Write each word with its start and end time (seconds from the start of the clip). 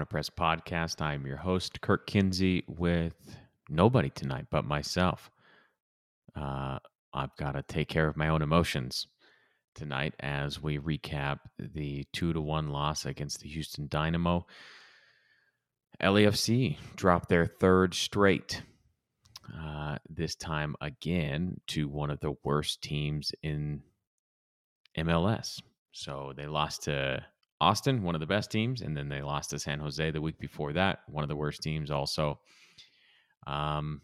to 0.00 0.06
Podcast. 0.06 1.02
I'm 1.02 1.26
your 1.26 1.36
host, 1.36 1.80
Kirk 1.82 2.06
Kinsey, 2.06 2.64
with 2.66 3.36
nobody 3.68 4.08
tonight 4.08 4.46
but 4.50 4.64
myself. 4.64 5.30
Uh, 6.34 6.78
I've 7.12 7.36
got 7.36 7.52
to 7.52 7.62
take 7.62 7.88
care 7.88 8.08
of 8.08 8.16
my 8.16 8.28
own 8.28 8.40
emotions 8.40 9.06
tonight 9.74 10.14
as 10.20 10.62
we 10.62 10.78
recap 10.78 11.40
the 11.58 12.06
two 12.12 12.32
to 12.32 12.40
one 12.40 12.70
loss 12.70 13.04
against 13.04 13.40
the 13.40 13.48
Houston 13.48 13.88
Dynamo. 13.88 14.46
LAFC 16.02 16.78
dropped 16.96 17.28
their 17.28 17.44
third 17.46 17.92
straight, 17.92 18.62
uh, 19.54 19.96
this 20.08 20.34
time 20.34 20.76
again 20.80 21.60
to 21.66 21.88
one 21.88 22.10
of 22.10 22.20
the 22.20 22.32
worst 22.42 22.80
teams 22.80 23.32
in 23.42 23.82
MLS. 24.96 25.60
So 25.92 26.32
they 26.34 26.46
lost 26.46 26.84
to 26.84 27.22
Austin, 27.60 28.02
one 28.02 28.14
of 28.14 28.20
the 28.20 28.26
best 28.26 28.50
teams, 28.50 28.80
and 28.80 28.96
then 28.96 29.08
they 29.08 29.22
lost 29.22 29.50
to 29.50 29.58
San 29.58 29.80
Jose 29.80 30.10
the 30.10 30.20
week 30.20 30.38
before 30.38 30.72
that, 30.72 31.00
one 31.08 31.22
of 31.22 31.28
the 31.28 31.36
worst 31.36 31.62
teams 31.62 31.90
also. 31.90 32.38
Um, 33.46 34.00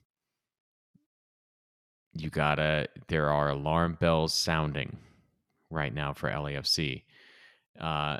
you 2.14 2.30
gotta, 2.30 2.88
there 3.08 3.30
are 3.30 3.50
alarm 3.50 3.96
bells 4.00 4.34
sounding 4.34 4.96
right 5.70 5.92
now 5.92 6.12
for 6.12 6.30
LAFC. 6.30 7.02
Uh, 7.80 8.18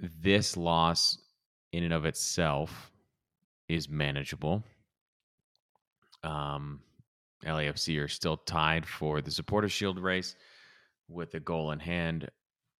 this 0.00 0.56
loss, 0.56 1.18
in 1.72 1.84
and 1.84 1.92
of 1.92 2.04
itself, 2.04 2.90
is 3.68 3.88
manageable. 3.88 4.62
Um, 6.24 6.80
LAFC 7.44 8.02
are 8.02 8.08
still 8.08 8.36
tied 8.36 8.86
for 8.86 9.20
the 9.20 9.30
Supporter 9.30 9.68
Shield 9.68 9.98
race 9.98 10.36
with 11.08 11.34
a 11.34 11.40
goal 11.40 11.72
in 11.72 11.78
hand, 11.78 12.30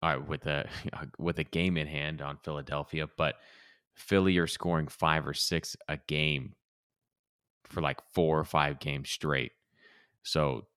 uh, 0.03 0.19
with 0.27 0.45
a 0.45 0.67
with 1.17 1.39
a 1.39 1.43
game 1.43 1.77
in 1.77 1.87
hand 1.87 2.21
on 2.21 2.37
Philadelphia, 2.43 3.07
but 3.17 3.35
Philly 3.95 4.37
are 4.37 4.47
scoring 4.47 4.87
five 4.87 5.25
or 5.25 5.33
six 5.33 5.75
a 5.87 5.97
game 6.07 6.53
for 7.63 7.81
like 7.81 7.99
four 8.11 8.37
or 8.37 8.43
five 8.43 8.79
games 8.79 9.09
straight. 9.09 9.53
So 10.23 10.67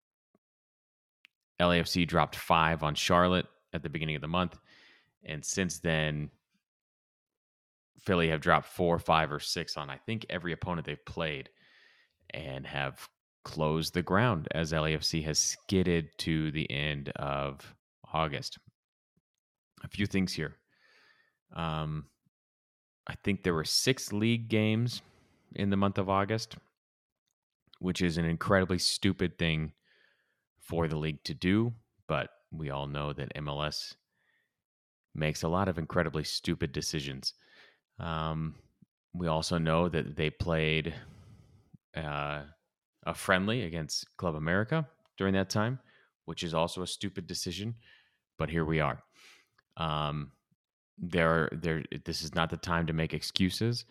LAFC 1.60 2.06
dropped 2.06 2.36
five 2.36 2.82
on 2.82 2.94
Charlotte 2.94 3.46
at 3.72 3.82
the 3.82 3.88
beginning 3.88 4.16
of 4.16 4.22
the 4.22 4.28
month, 4.28 4.58
and 5.24 5.44
since 5.44 5.80
then, 5.80 6.30
Philly 7.98 8.28
have 8.28 8.40
dropped 8.40 8.66
four, 8.66 8.98
five, 8.98 9.32
or 9.32 9.40
six 9.40 9.76
on 9.76 9.90
I 9.90 9.96
think 9.96 10.24
every 10.30 10.52
opponent 10.52 10.86
they've 10.86 11.04
played, 11.04 11.50
and 12.30 12.64
have 12.64 13.08
closed 13.44 13.94
the 13.94 14.02
ground 14.02 14.46
as 14.52 14.72
LAFC 14.72 15.24
has 15.24 15.38
skidded 15.38 16.08
to 16.18 16.52
the 16.52 16.70
end 16.70 17.10
of 17.16 17.74
August. 18.12 18.58
A 19.86 19.88
few 19.88 20.06
things 20.06 20.32
here. 20.32 20.56
Um, 21.54 22.06
I 23.06 23.14
think 23.22 23.42
there 23.44 23.54
were 23.54 23.64
six 23.64 24.12
league 24.12 24.48
games 24.48 25.00
in 25.54 25.70
the 25.70 25.76
month 25.76 25.96
of 25.96 26.10
August, 26.10 26.56
which 27.78 28.02
is 28.02 28.18
an 28.18 28.24
incredibly 28.24 28.78
stupid 28.78 29.38
thing 29.38 29.72
for 30.58 30.88
the 30.88 30.96
league 30.96 31.22
to 31.22 31.34
do. 31.34 31.72
But 32.08 32.30
we 32.50 32.70
all 32.70 32.88
know 32.88 33.12
that 33.12 33.34
MLS 33.36 33.94
makes 35.14 35.44
a 35.44 35.48
lot 35.48 35.68
of 35.68 35.78
incredibly 35.78 36.24
stupid 36.24 36.72
decisions. 36.72 37.34
Um, 38.00 38.56
we 39.14 39.28
also 39.28 39.56
know 39.56 39.88
that 39.88 40.16
they 40.16 40.30
played 40.30 40.94
uh, 41.96 42.42
a 43.06 43.14
friendly 43.14 43.62
against 43.62 44.16
Club 44.16 44.34
America 44.34 44.86
during 45.16 45.34
that 45.34 45.48
time, 45.48 45.78
which 46.24 46.42
is 46.42 46.54
also 46.54 46.82
a 46.82 46.86
stupid 46.88 47.28
decision. 47.28 47.76
But 48.36 48.50
here 48.50 48.64
we 48.64 48.80
are. 48.80 49.05
Um, 49.76 50.32
there, 50.98 51.48
there. 51.52 51.82
This 52.04 52.22
is 52.22 52.34
not 52.34 52.50
the 52.50 52.56
time 52.56 52.86
to 52.86 52.92
make 52.92 53.12
excuses. 53.12 53.84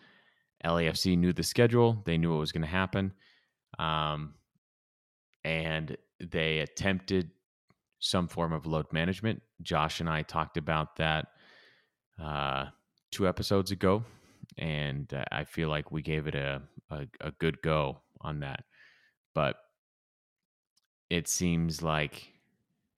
LAFC 0.64 1.16
knew 1.16 1.32
the 1.32 1.42
schedule; 1.42 2.02
they 2.04 2.18
knew 2.18 2.30
what 2.30 2.40
was 2.40 2.52
going 2.52 2.62
to 2.62 2.68
happen, 2.68 3.12
um, 3.78 4.34
and 5.44 5.96
they 6.18 6.58
attempted 6.58 7.30
some 8.00 8.28
form 8.28 8.52
of 8.52 8.66
load 8.66 8.92
management. 8.92 9.42
Josh 9.62 10.00
and 10.00 10.08
I 10.08 10.22
talked 10.22 10.56
about 10.56 10.96
that 10.96 11.28
uh, 12.22 12.66
two 13.10 13.28
episodes 13.28 13.70
ago, 13.70 14.04
and 14.58 15.12
uh, 15.12 15.24
I 15.30 15.44
feel 15.44 15.68
like 15.68 15.92
we 15.92 16.02
gave 16.02 16.26
it 16.26 16.34
a, 16.34 16.62
a, 16.90 17.06
a 17.20 17.30
good 17.32 17.60
go 17.62 18.00
on 18.20 18.40
that. 18.40 18.64
But 19.34 19.56
it 21.10 21.28
seems 21.28 21.82
like 21.82 22.32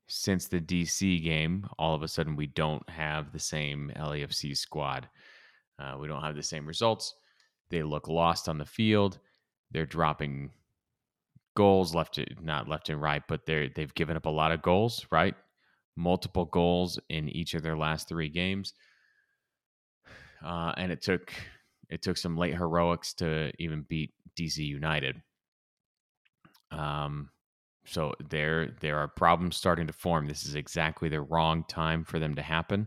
since 0.09 0.47
the 0.47 0.61
DC 0.61 1.23
game, 1.23 1.69
all 1.79 1.95
of 1.95 2.03
a 2.03 2.09
sudden 2.09 2.35
we 2.35 2.47
don't 2.47 2.89
have 2.89 3.33
the 3.33 3.39
same 3.39 3.93
LAFC 3.97 4.57
squad. 4.57 5.09
Uh, 5.79 5.97
we 6.01 6.09
don't 6.09 6.23
have 6.23 6.35
the 6.35 6.43
same 6.43 6.67
results. 6.67 7.15
They 7.71 7.83
look 7.83 8.09
lost 8.09 8.49
on 8.49 8.59
the 8.59 8.65
field. 8.65 9.19
They're 9.71 9.87
dropping 9.87 10.51
goals 11.55 11.95
left 11.95 12.15
to 12.15 12.25
not 12.41 12.69
left 12.69 12.89
and 12.89 13.01
right, 13.01 13.23
but 13.29 13.45
they're 13.45 13.69
they've 13.69 13.95
given 13.95 14.17
up 14.17 14.27
a 14.27 14.31
lot 14.31 14.53
of 14.53 14.63
goals, 14.63 15.07
right? 15.11 15.35
Multiple 15.97 16.47
goals 16.47 16.99
in 17.09 17.29
each 17.29 17.55
of 17.55 17.63
their 17.63 17.77
last 17.77 18.09
three 18.09 18.29
games. 18.29 18.73
Uh, 20.45 20.73
and 20.77 20.91
it 20.91 21.03
took 21.03 21.33
it 21.91 22.03
took 22.03 22.17
some 22.17 22.37
late 22.37 22.55
heroics 22.55 23.13
to 23.15 23.53
even 23.59 23.85
beat 23.89 24.13
DC 24.37 24.59
United. 24.59 25.23
Um, 26.71 27.31
so 27.89 28.13
there 28.29 28.77
there 28.81 28.99
are 28.99 29.09
problems 29.09 29.57
starting 29.57 29.87
to 29.87 29.93
form. 29.93 30.27
This 30.27 30.45
is 30.45 30.55
exactly 30.55 31.09
the 31.09 31.23
wrong 31.23 31.65
time 31.69 32.05
for 32.05 32.19
them 32.19 32.35
to 32.37 32.43
happen. 32.43 32.87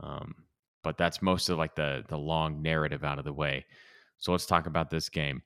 Um, 0.00 0.34
but 0.82 0.96
that's 0.96 1.20
most 1.20 1.48
of 1.48 1.58
like 1.58 1.74
the 1.74 2.04
the 2.08 2.18
long 2.18 2.62
narrative 2.62 3.04
out 3.04 3.18
of 3.18 3.24
the 3.24 3.32
way. 3.32 3.66
So 4.18 4.32
let's 4.32 4.46
talk 4.46 4.66
about 4.66 4.90
this 4.90 5.08
game. 5.08 5.42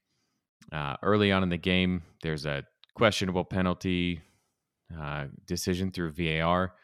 Uh, 0.72 0.96
early 1.02 1.32
on 1.32 1.42
in 1.42 1.48
the 1.48 1.56
game, 1.56 2.02
there's 2.22 2.46
a 2.46 2.64
questionable 2.94 3.44
penalty 3.44 4.20
uh, 4.98 5.26
decision 5.46 5.90
through 5.90 6.12
VAR. 6.12 6.74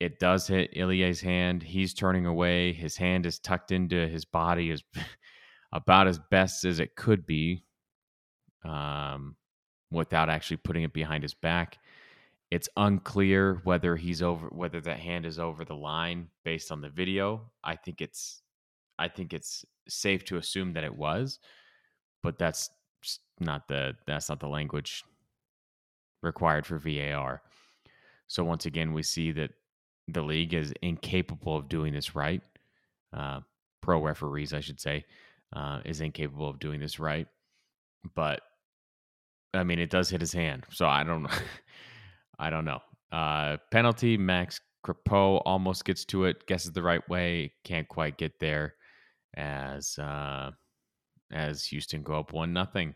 It 0.00 0.18
does 0.18 0.46
hit 0.46 0.74
Ilie's 0.74 1.20
hand. 1.20 1.62
He's 1.62 1.92
turning 1.94 2.26
away. 2.26 2.72
His 2.72 2.96
hand 2.96 3.26
is 3.26 3.38
tucked 3.38 3.72
into 3.72 4.08
his 4.08 4.24
body, 4.24 4.70
is 4.70 4.82
about 5.72 6.06
as 6.06 6.18
best 6.30 6.64
as 6.64 6.80
it 6.80 6.96
could 6.96 7.26
be. 7.26 7.64
Um, 8.64 9.36
without 9.94 10.28
actually 10.28 10.58
putting 10.58 10.82
it 10.82 10.92
behind 10.92 11.22
his 11.22 11.34
back. 11.34 11.78
It's 12.50 12.68
unclear 12.76 13.60
whether 13.64 13.96
he's 13.96 14.22
over 14.22 14.48
whether 14.48 14.80
that 14.82 15.00
hand 15.00 15.26
is 15.26 15.38
over 15.38 15.64
the 15.64 15.74
line 15.74 16.28
based 16.44 16.70
on 16.70 16.80
the 16.80 16.90
video. 16.90 17.50
I 17.62 17.76
think 17.76 18.00
it's 18.00 18.42
I 18.98 19.08
think 19.08 19.32
it's 19.32 19.64
safe 19.88 20.24
to 20.26 20.36
assume 20.36 20.72
that 20.74 20.84
it 20.84 20.96
was, 20.96 21.40
but 22.22 22.38
that's 22.38 22.70
not 23.40 23.66
the 23.68 23.96
that's 24.06 24.28
not 24.28 24.40
the 24.40 24.48
language 24.48 25.04
required 26.22 26.66
for 26.66 26.78
VAR. 26.78 27.42
So 28.26 28.44
once 28.44 28.66
again, 28.66 28.92
we 28.92 29.02
see 29.02 29.32
that 29.32 29.50
the 30.08 30.22
league 30.22 30.54
is 30.54 30.72
incapable 30.82 31.56
of 31.56 31.68
doing 31.68 31.92
this 31.92 32.14
right. 32.14 32.42
Uh, 33.12 33.40
pro 33.80 34.02
referees, 34.02 34.52
I 34.52 34.60
should 34.60 34.80
say, 34.80 35.04
uh, 35.54 35.80
is 35.84 36.00
incapable 36.00 36.48
of 36.48 36.58
doing 36.58 36.80
this 36.80 36.98
right. 36.98 37.26
But 38.14 38.40
I 39.54 39.64
mean, 39.64 39.78
it 39.78 39.90
does 39.90 40.10
hit 40.10 40.20
his 40.20 40.32
hand, 40.32 40.66
so 40.70 40.86
I 40.86 41.04
don't 41.04 41.22
know. 41.22 41.30
I 42.38 42.50
don't 42.50 42.64
know. 42.64 42.80
Uh, 43.12 43.58
penalty. 43.70 44.16
Max 44.16 44.60
Crepeau 44.84 45.40
almost 45.44 45.84
gets 45.84 46.04
to 46.06 46.24
it, 46.24 46.46
guesses 46.46 46.72
the 46.72 46.82
right 46.82 47.06
way, 47.08 47.52
can't 47.62 47.88
quite 47.88 48.18
get 48.18 48.38
there. 48.40 48.74
As 49.36 49.98
uh, 49.98 50.50
as 51.32 51.64
Houston 51.66 52.02
go 52.02 52.14
up 52.14 52.32
one 52.32 52.52
nothing. 52.52 52.94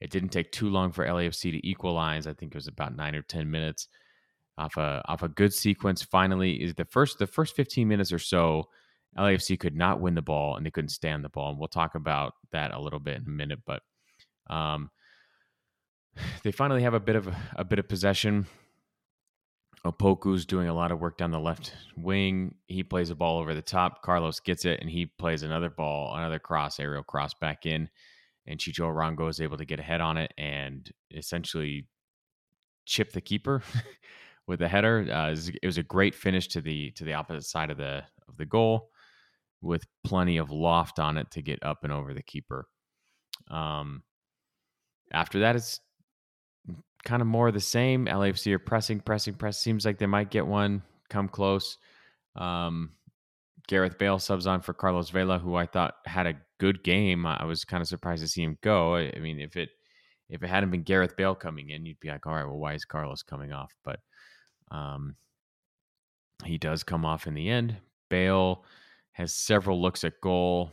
It 0.00 0.10
didn't 0.10 0.28
take 0.28 0.52
too 0.52 0.68
long 0.68 0.92
for 0.92 1.06
LAFC 1.06 1.52
to 1.52 1.66
equalize. 1.66 2.26
I 2.26 2.34
think 2.34 2.52
it 2.52 2.58
was 2.58 2.68
about 2.68 2.96
nine 2.96 3.14
or 3.14 3.22
ten 3.22 3.50
minutes 3.50 3.88
off 4.58 4.76
a 4.76 5.02
off 5.06 5.22
a 5.22 5.28
good 5.28 5.52
sequence. 5.52 6.02
Finally, 6.02 6.62
is 6.62 6.74
the 6.74 6.84
first 6.84 7.18
the 7.18 7.26
first 7.26 7.56
fifteen 7.56 7.88
minutes 7.88 8.12
or 8.12 8.18
so. 8.18 8.68
LAFC 9.16 9.58
could 9.58 9.74
not 9.74 10.00
win 10.00 10.14
the 10.14 10.20
ball 10.20 10.56
and 10.56 10.66
they 10.66 10.70
couldn't 10.70 10.90
stand 10.90 11.24
the 11.24 11.30
ball, 11.30 11.50
and 11.50 11.58
we'll 11.58 11.68
talk 11.68 11.94
about 11.94 12.34
that 12.52 12.74
a 12.74 12.80
little 12.80 12.98
bit 12.98 13.16
in 13.16 13.26
a 13.26 13.30
minute. 13.30 13.60
But 13.64 13.82
um, 14.50 14.90
they 16.42 16.52
finally 16.52 16.82
have 16.82 16.94
a 16.94 17.00
bit 17.00 17.16
of 17.16 17.28
a, 17.56 17.64
bit 17.64 17.78
of 17.78 17.88
possession. 17.88 18.46
Opoku's 19.84 20.44
doing 20.46 20.68
a 20.68 20.74
lot 20.74 20.90
of 20.90 21.00
work 21.00 21.16
down 21.16 21.30
the 21.30 21.38
left 21.38 21.72
wing. 21.96 22.56
He 22.66 22.82
plays 22.82 23.10
a 23.10 23.14
ball 23.14 23.38
over 23.38 23.54
the 23.54 23.62
top. 23.62 24.02
Carlos 24.02 24.40
gets 24.40 24.64
it, 24.64 24.80
and 24.80 24.90
he 24.90 25.06
plays 25.06 25.42
another 25.42 25.70
ball, 25.70 26.16
another 26.16 26.38
cross, 26.38 26.80
aerial 26.80 27.04
cross 27.04 27.34
back 27.34 27.66
in. 27.66 27.88
And 28.46 28.58
Chicho 28.58 28.92
Arango 28.92 29.28
is 29.28 29.40
able 29.40 29.56
to 29.58 29.64
get 29.64 29.80
ahead 29.80 30.00
on 30.00 30.16
it 30.16 30.32
and 30.38 30.90
essentially 31.14 31.88
chip 32.84 33.12
the 33.12 33.20
keeper 33.20 33.62
with 34.46 34.62
a 34.62 34.68
header. 34.68 35.06
Uh, 35.10 35.36
it 35.62 35.66
was 35.66 35.78
a 35.78 35.82
great 35.82 36.14
finish 36.14 36.48
to 36.48 36.60
the 36.60 36.90
to 36.92 37.04
the 37.04 37.14
opposite 37.14 37.48
side 37.48 37.70
of 37.70 37.76
the 37.76 38.04
of 38.28 38.36
the 38.36 38.46
goal, 38.46 38.90
with 39.60 39.84
plenty 40.04 40.36
of 40.36 40.50
loft 40.50 40.98
on 40.98 41.18
it 41.18 41.30
to 41.32 41.42
get 41.42 41.62
up 41.62 41.84
and 41.84 41.92
over 41.92 42.14
the 42.14 42.22
keeper. 42.22 42.66
Um, 43.50 44.02
after 45.12 45.40
that, 45.40 45.56
it's 45.56 45.80
kind 47.06 47.22
of 47.22 47.28
more 47.28 47.48
of 47.48 47.54
the 47.54 47.60
same. 47.60 48.06
LAFC 48.06 48.52
are 48.52 48.58
pressing, 48.58 49.00
pressing, 49.00 49.34
press. 49.34 49.58
Seems 49.58 49.86
like 49.86 49.96
they 49.96 50.06
might 50.06 50.30
get 50.30 50.46
one, 50.46 50.82
come 51.08 51.28
close. 51.28 51.78
Um, 52.34 52.90
Gareth 53.68 53.96
Bale 53.96 54.18
subs 54.18 54.46
on 54.46 54.60
for 54.60 54.74
Carlos 54.74 55.10
Vela, 55.10 55.38
who 55.38 55.54
I 55.54 55.66
thought 55.66 55.94
had 56.04 56.26
a 56.26 56.34
good 56.58 56.82
game. 56.82 57.24
I 57.24 57.44
was 57.44 57.64
kind 57.64 57.80
of 57.80 57.88
surprised 57.88 58.22
to 58.22 58.28
see 58.28 58.42
him 58.42 58.58
go. 58.60 58.96
I, 58.96 59.12
I 59.16 59.20
mean, 59.20 59.40
if 59.40 59.56
it 59.56 59.70
if 60.28 60.42
it 60.42 60.48
hadn't 60.48 60.72
been 60.72 60.82
Gareth 60.82 61.16
Bale 61.16 61.36
coming 61.36 61.70
in, 61.70 61.86
you'd 61.86 62.00
be 62.00 62.08
like, 62.08 62.26
all 62.26 62.34
right, 62.34 62.44
well, 62.44 62.58
why 62.58 62.74
is 62.74 62.84
Carlos 62.84 63.22
coming 63.22 63.52
off? 63.52 63.72
But 63.84 64.00
um, 64.72 65.14
he 66.44 66.58
does 66.58 66.82
come 66.82 67.04
off 67.04 67.28
in 67.28 67.34
the 67.34 67.48
end. 67.48 67.76
Bale 68.10 68.64
has 69.12 69.32
several 69.32 69.80
looks 69.80 70.02
at 70.02 70.20
goal. 70.20 70.72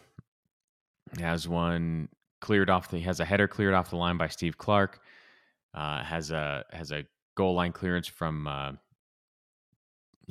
Has 1.19 1.47
one 1.47 2.09
cleared 2.41 2.71
off 2.71 2.89
the 2.89 2.97
he 2.97 3.03
has 3.03 3.19
a 3.19 3.25
header 3.25 3.47
cleared 3.47 3.75
off 3.75 3.91
the 3.91 3.95
line 3.95 4.17
by 4.17 4.27
Steve 4.27 4.57
Clark. 4.57 4.99
Uh, 5.73 6.03
has 6.03 6.31
a 6.31 6.63
has 6.71 6.91
a 6.91 7.05
goal 7.35 7.55
line 7.55 7.71
clearance 7.71 8.07
from 8.07 8.47
uh, 8.47 8.71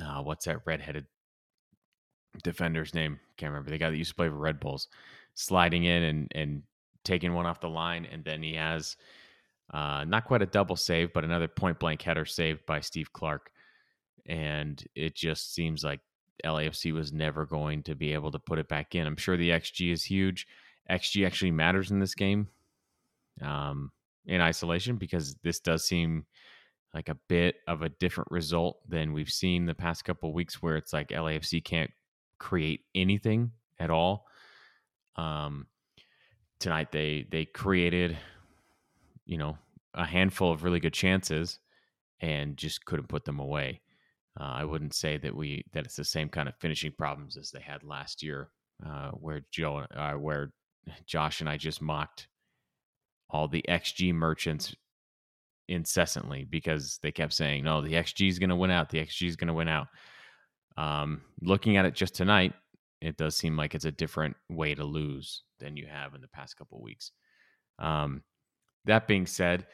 uh, 0.01 0.21
what's 0.21 0.45
that 0.45 0.61
redheaded 0.65 1.05
defender's 2.43 2.93
name? 2.93 3.19
Can't 3.37 3.51
remember. 3.51 3.69
The 3.69 3.77
guy 3.77 3.89
that 3.89 3.97
used 3.97 4.11
to 4.11 4.15
play 4.15 4.29
for 4.29 4.35
Red 4.35 4.59
Bulls, 4.59 4.87
sliding 5.33 5.83
in 5.83 6.03
and 6.03 6.31
and 6.33 6.63
taking 7.03 7.33
one 7.33 7.45
off 7.45 7.59
the 7.59 7.69
line, 7.69 8.07
and 8.09 8.23
then 8.23 8.41
he 8.41 8.55
has 8.55 8.95
uh, 9.73 10.05
not 10.05 10.25
quite 10.25 10.41
a 10.41 10.47
double 10.47 10.75
save, 10.75 11.13
but 11.13 11.23
another 11.23 11.47
point 11.47 11.79
blank 11.79 12.01
header 12.01 12.25
saved 12.25 12.65
by 12.65 12.79
Steve 12.79 13.11
Clark. 13.13 13.51
And 14.25 14.81
it 14.95 15.15
just 15.15 15.53
seems 15.53 15.83
like 15.83 15.99
LAFC 16.45 16.93
was 16.93 17.11
never 17.11 17.45
going 17.45 17.83
to 17.83 17.95
be 17.95 18.13
able 18.13 18.31
to 18.31 18.39
put 18.39 18.59
it 18.59 18.69
back 18.69 18.95
in. 18.95 19.05
I'm 19.05 19.17
sure 19.17 19.35
the 19.35 19.49
XG 19.49 19.91
is 19.91 20.03
huge. 20.03 20.47
XG 20.89 21.25
actually 21.25 21.51
matters 21.51 21.91
in 21.91 21.99
this 21.99 22.15
game 22.15 22.47
um, 23.41 23.91
in 24.25 24.41
isolation 24.41 24.97
because 24.97 25.35
this 25.43 25.59
does 25.59 25.85
seem 25.85 26.25
like 26.93 27.09
a 27.09 27.17
bit 27.27 27.55
of 27.67 27.81
a 27.81 27.89
different 27.89 28.31
result 28.31 28.77
than 28.87 29.13
we've 29.13 29.31
seen 29.31 29.65
the 29.65 29.73
past 29.73 30.05
couple 30.05 30.31
weeks 30.33 30.61
where 30.61 30.75
it's 30.75 30.93
like 30.93 31.09
LAFC 31.09 31.63
can't 31.63 31.91
create 32.37 32.81
anything 32.93 33.51
at 33.79 33.89
all. 33.89 34.27
Um, 35.15 35.67
tonight 36.59 36.91
they 36.91 37.25
they 37.31 37.45
created, 37.45 38.17
you 39.25 39.37
know, 39.37 39.57
a 39.93 40.05
handful 40.05 40.51
of 40.51 40.63
really 40.63 40.79
good 40.79 40.93
chances 40.93 41.59
and 42.21 42.57
just 42.57 42.85
couldn't 42.85 43.09
put 43.09 43.25
them 43.25 43.39
away. 43.39 43.81
Uh, 44.39 44.53
I 44.55 44.65
wouldn't 44.65 44.93
say 44.93 45.17
that 45.17 45.35
we 45.35 45.65
that 45.73 45.85
it's 45.85 45.95
the 45.95 46.05
same 46.05 46.29
kind 46.29 46.47
of 46.47 46.55
finishing 46.57 46.91
problems 46.97 47.37
as 47.37 47.51
they 47.51 47.61
had 47.61 47.83
last 47.83 48.23
year, 48.23 48.49
uh, 48.85 49.11
where 49.11 49.41
Joe, 49.51 49.85
uh, 49.95 50.13
where 50.13 50.53
Josh 51.05 51.41
and 51.41 51.49
I 51.49 51.57
just 51.57 51.81
mocked 51.81 52.27
all 53.33 53.47
the 53.47 53.65
XG 53.67 54.13
merchants 54.13 54.75
incessantly 55.67 56.45
because 56.45 56.99
they 57.01 57.11
kept 57.11 57.33
saying, 57.33 57.63
"No, 57.63 57.81
the 57.81 57.93
XG 57.93 58.29
is 58.29 58.39
going 58.39 58.49
to 58.49 58.55
win 58.55 58.71
out. 58.71 58.89
The 58.89 58.99
XG 58.99 59.27
is 59.27 59.35
going 59.35 59.47
to 59.49 59.53
win 59.53 59.67
out." 59.67 59.87
Um, 60.77 61.21
looking 61.41 61.77
at 61.77 61.85
it 61.85 61.93
just 61.93 62.15
tonight, 62.15 62.53
it 63.01 63.17
does 63.17 63.35
seem 63.35 63.57
like 63.57 63.75
it's 63.75 63.85
a 63.85 63.91
different 63.91 64.35
way 64.49 64.75
to 64.75 64.83
lose 64.85 65.43
than 65.59 65.75
you 65.75 65.87
have 65.87 66.15
in 66.15 66.21
the 66.21 66.27
past 66.29 66.57
couple 66.57 66.81
weeks. 66.81 67.11
Um, 67.79 68.23
that 68.85 69.07
being 69.07 69.25
said, 69.25 69.67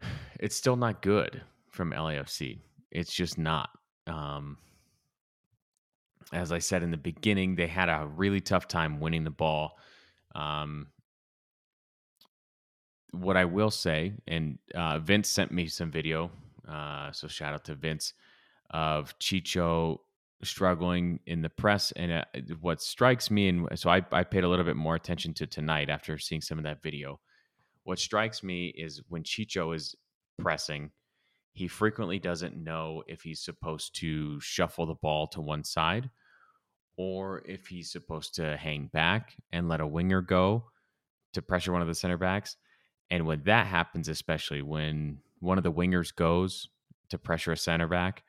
it's 0.40 0.56
still 0.56 0.76
not 0.76 1.02
good 1.02 1.42
from 1.68 1.92
LAFC. 1.92 2.58
It's 2.90 3.12
just 3.12 3.38
not. 3.38 3.70
Um, 4.06 4.58
as 6.32 6.52
I 6.52 6.58
said 6.58 6.82
in 6.82 6.90
the 6.90 6.96
beginning, 6.96 7.54
they 7.54 7.66
had 7.66 7.88
a 7.88 8.06
really 8.06 8.40
tough 8.40 8.68
time 8.68 9.00
winning 9.00 9.24
the 9.24 9.30
ball. 9.30 9.78
Um, 10.34 10.88
what 13.12 13.36
I 13.36 13.44
will 13.44 13.70
say, 13.70 14.14
and 14.26 14.58
uh, 14.74 14.98
Vince 14.98 15.28
sent 15.28 15.52
me 15.52 15.66
some 15.66 15.90
video, 15.90 16.30
uh, 16.68 17.12
so 17.12 17.28
shout 17.28 17.54
out 17.54 17.64
to 17.64 17.74
Vince 17.74 18.14
of 18.70 19.18
Chicho 19.18 19.98
struggling 20.42 21.20
in 21.26 21.42
the 21.42 21.50
press. 21.50 21.92
And 21.92 22.12
uh, 22.12 22.24
what 22.60 22.80
strikes 22.80 23.30
me, 23.30 23.48
and 23.48 23.68
so 23.74 23.90
I, 23.90 24.02
I 24.12 24.24
paid 24.24 24.44
a 24.44 24.48
little 24.48 24.64
bit 24.64 24.76
more 24.76 24.94
attention 24.94 25.34
to 25.34 25.46
tonight 25.46 25.90
after 25.90 26.18
seeing 26.18 26.40
some 26.40 26.58
of 26.58 26.64
that 26.64 26.82
video. 26.82 27.20
What 27.84 27.98
strikes 27.98 28.42
me 28.42 28.68
is 28.68 29.02
when 29.08 29.22
Chicho 29.22 29.74
is 29.74 29.94
pressing, 30.38 30.90
he 31.52 31.66
frequently 31.66 32.18
doesn't 32.18 32.56
know 32.56 33.02
if 33.06 33.22
he's 33.22 33.42
supposed 33.42 33.96
to 33.96 34.40
shuffle 34.40 34.86
the 34.86 34.94
ball 34.94 35.26
to 35.28 35.40
one 35.40 35.64
side 35.64 36.10
or 36.96 37.42
if 37.46 37.66
he's 37.66 37.90
supposed 37.90 38.34
to 38.36 38.56
hang 38.56 38.88
back 38.92 39.34
and 39.52 39.68
let 39.68 39.80
a 39.80 39.86
winger 39.86 40.20
go 40.20 40.64
to 41.32 41.42
pressure 41.42 41.72
one 41.72 41.82
of 41.82 41.88
the 41.88 41.94
center 41.94 42.18
backs. 42.18 42.56
And 43.10 43.26
when 43.26 43.42
that 43.44 43.66
happens, 43.66 44.08
especially 44.08 44.62
when 44.62 45.18
one 45.40 45.58
of 45.58 45.64
the 45.64 45.72
wingers 45.72 46.14
goes 46.14 46.68
to 47.08 47.18
pressure 47.18 47.52
a 47.52 47.56
center 47.56 47.88
back, 47.88 48.22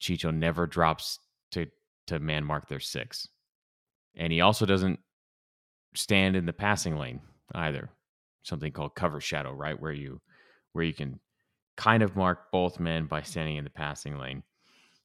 Chicho 0.00 0.34
never 0.34 0.66
drops 0.66 1.18
to 1.52 1.66
to 2.08 2.18
man 2.18 2.44
mark 2.44 2.68
their 2.68 2.80
six. 2.80 3.28
And 4.16 4.32
he 4.32 4.40
also 4.40 4.66
doesn't 4.66 4.98
stand 5.94 6.36
in 6.36 6.46
the 6.46 6.52
passing 6.52 6.96
lane 6.96 7.20
either. 7.54 7.90
Something 8.42 8.72
called 8.72 8.94
cover 8.94 9.20
shadow, 9.20 9.52
right? 9.52 9.80
Where 9.80 9.92
you 9.92 10.20
where 10.72 10.84
you 10.84 10.92
can 10.92 11.20
kind 11.76 12.02
of 12.02 12.16
mark 12.16 12.50
both 12.50 12.80
men 12.80 13.06
by 13.06 13.22
standing 13.22 13.56
in 13.56 13.64
the 13.64 13.70
passing 13.70 14.18
lane. 14.18 14.42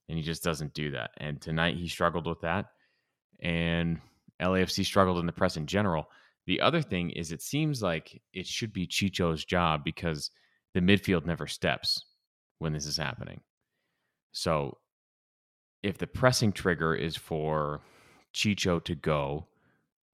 And 0.10 0.18
he 0.18 0.24
just 0.24 0.44
doesn't 0.44 0.74
do 0.74 0.92
that. 0.92 1.12
And 1.18 1.39
tonight 1.39 1.75
he 1.75 1.88
struggled 1.88 2.27
with 2.27 2.42
that. 2.42 2.68
And 3.42 4.00
LAFC 4.42 4.86
struggled 4.86 5.19
in 5.19 5.25
the 5.25 5.31
press 5.31 5.57
in 5.57 5.68
general. 5.68 6.10
The 6.48 6.62
other 6.62 6.82
thing 6.82 7.12
is 7.12 7.32
it 7.32 7.42
seems 7.42 7.84
like 7.84 8.22
it 8.34 8.48
should 8.48 8.74
be 8.74 8.88
Chicho's 8.88 9.44
job 9.46 9.84
because 9.84 10.32
the 10.74 10.80
midfield 10.80 11.26
never 11.26 11.46
steps 11.46 12.02
when 12.60 12.74
this 12.74 12.86
is 12.86 12.98
happening. 12.98 13.42
So 14.32 14.78
if 15.84 15.98
the 15.98 16.08
pressing 16.08 16.54
trigger 16.54 16.96
is 16.96 17.16
for 17.16 17.82
Chicho 18.34 18.84
to 18.86 18.96
go 18.96 19.48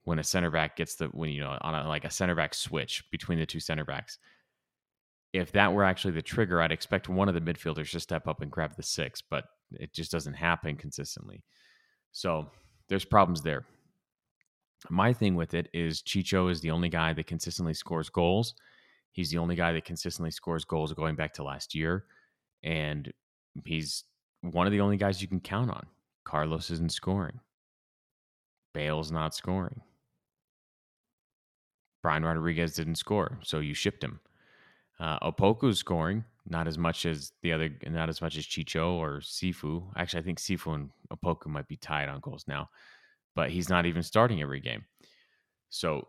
when 0.06 0.20
a 0.20 0.24
center 0.24 0.50
back 0.50 0.76
gets 0.76 0.96
the 0.96 1.06
when 1.08 1.30
you 1.30 1.40
know 1.40 1.58
on 1.62 1.76
a, 1.76 1.88
like 1.88 2.04
a 2.04 2.10
center 2.10 2.36
back 2.36 2.54
switch 2.54 3.04
between 3.12 3.40
the 3.40 3.46
two 3.46 3.60
center 3.60 3.86
backs, 3.86 4.18
if 5.34 5.52
that 5.52 5.72
were 5.72 5.84
actually 5.84 6.14
the 6.14 6.22
trigger, 6.22 6.62
I'd 6.62 6.72
expect 6.72 7.10
one 7.10 7.30
of 7.30 7.36
the 7.36 7.42
midfielders 7.42 7.92
to 7.92 8.00
step 8.00 8.28
up 8.28 8.42
and 8.42 8.52
grab 8.52 8.76
the 8.76 8.84
six, 8.84 9.22
but 9.22 9.46
it 9.72 9.94
just 9.94 10.12
doesn't 10.12 10.34
happen 10.34 10.78
consistently. 10.78 11.44
So 12.12 12.50
there's 12.90 13.06
problems 13.06 13.42
there. 13.42 13.66
My 14.90 15.14
thing 15.14 15.36
with 15.36 15.54
it 15.54 15.70
is 15.74 16.02
Chicho 16.02 16.52
is 16.52 16.62
the 16.62 16.72
only 16.72 16.90
guy 16.90 17.14
that 17.14 17.28
consistently 17.28 17.74
scores 17.74 18.10
goals. 18.10 18.56
He's 19.12 19.30
the 19.30 19.38
only 19.38 19.56
guy 19.56 19.72
that 19.74 19.86
consistently 19.86 20.32
scores 20.32 20.66
goals 20.66 20.94
going 20.94 21.16
back 21.16 21.34
to 21.34 21.44
last 21.44 21.76
year. 21.76 22.06
And 22.64 23.12
he's 23.66 24.04
one 24.42 24.68
of 24.68 24.72
the 24.72 24.82
only 24.82 24.98
guys 24.98 25.22
you 25.22 25.28
can 25.28 25.40
count 25.40 25.70
on. 25.70 25.86
Carlos 26.26 26.70
isn't 26.72 26.92
scoring. 26.92 27.40
Bale's 28.74 29.12
not 29.12 29.36
scoring. 29.36 29.82
Brian 32.02 32.26
Rodriguez 32.26 32.74
didn't 32.74 32.96
score, 32.96 33.40
so 33.44 33.60
you 33.60 33.74
shipped 33.74 34.04
him. 34.04 34.20
Uh, 35.00 35.20
Opoku's 35.20 35.80
scoring, 35.80 36.26
not 36.48 36.68
as 36.68 36.78
much 36.78 37.06
as 37.06 37.32
the 37.42 37.54
other, 37.54 37.70
not 37.88 38.10
as 38.10 38.22
much 38.22 38.38
as 38.38 38.46
Chicho 38.46 38.94
or 38.94 39.20
Cifu. 39.20 39.84
Actually, 39.96 40.20
I 40.20 40.24
think 40.24 40.40
Cifu 40.40 40.76
and 40.76 40.90
Opoku 41.12 41.48
might 41.48 41.68
be 41.68 41.78
tied 41.78 42.10
on 42.10 42.20
goals 42.20 42.46
now, 42.48 42.70
but 43.36 43.50
he's 43.50 43.70
not 43.70 43.86
even 43.86 44.04
starting 44.04 44.42
every 44.42 44.60
game. 44.60 44.86
So 45.70 46.08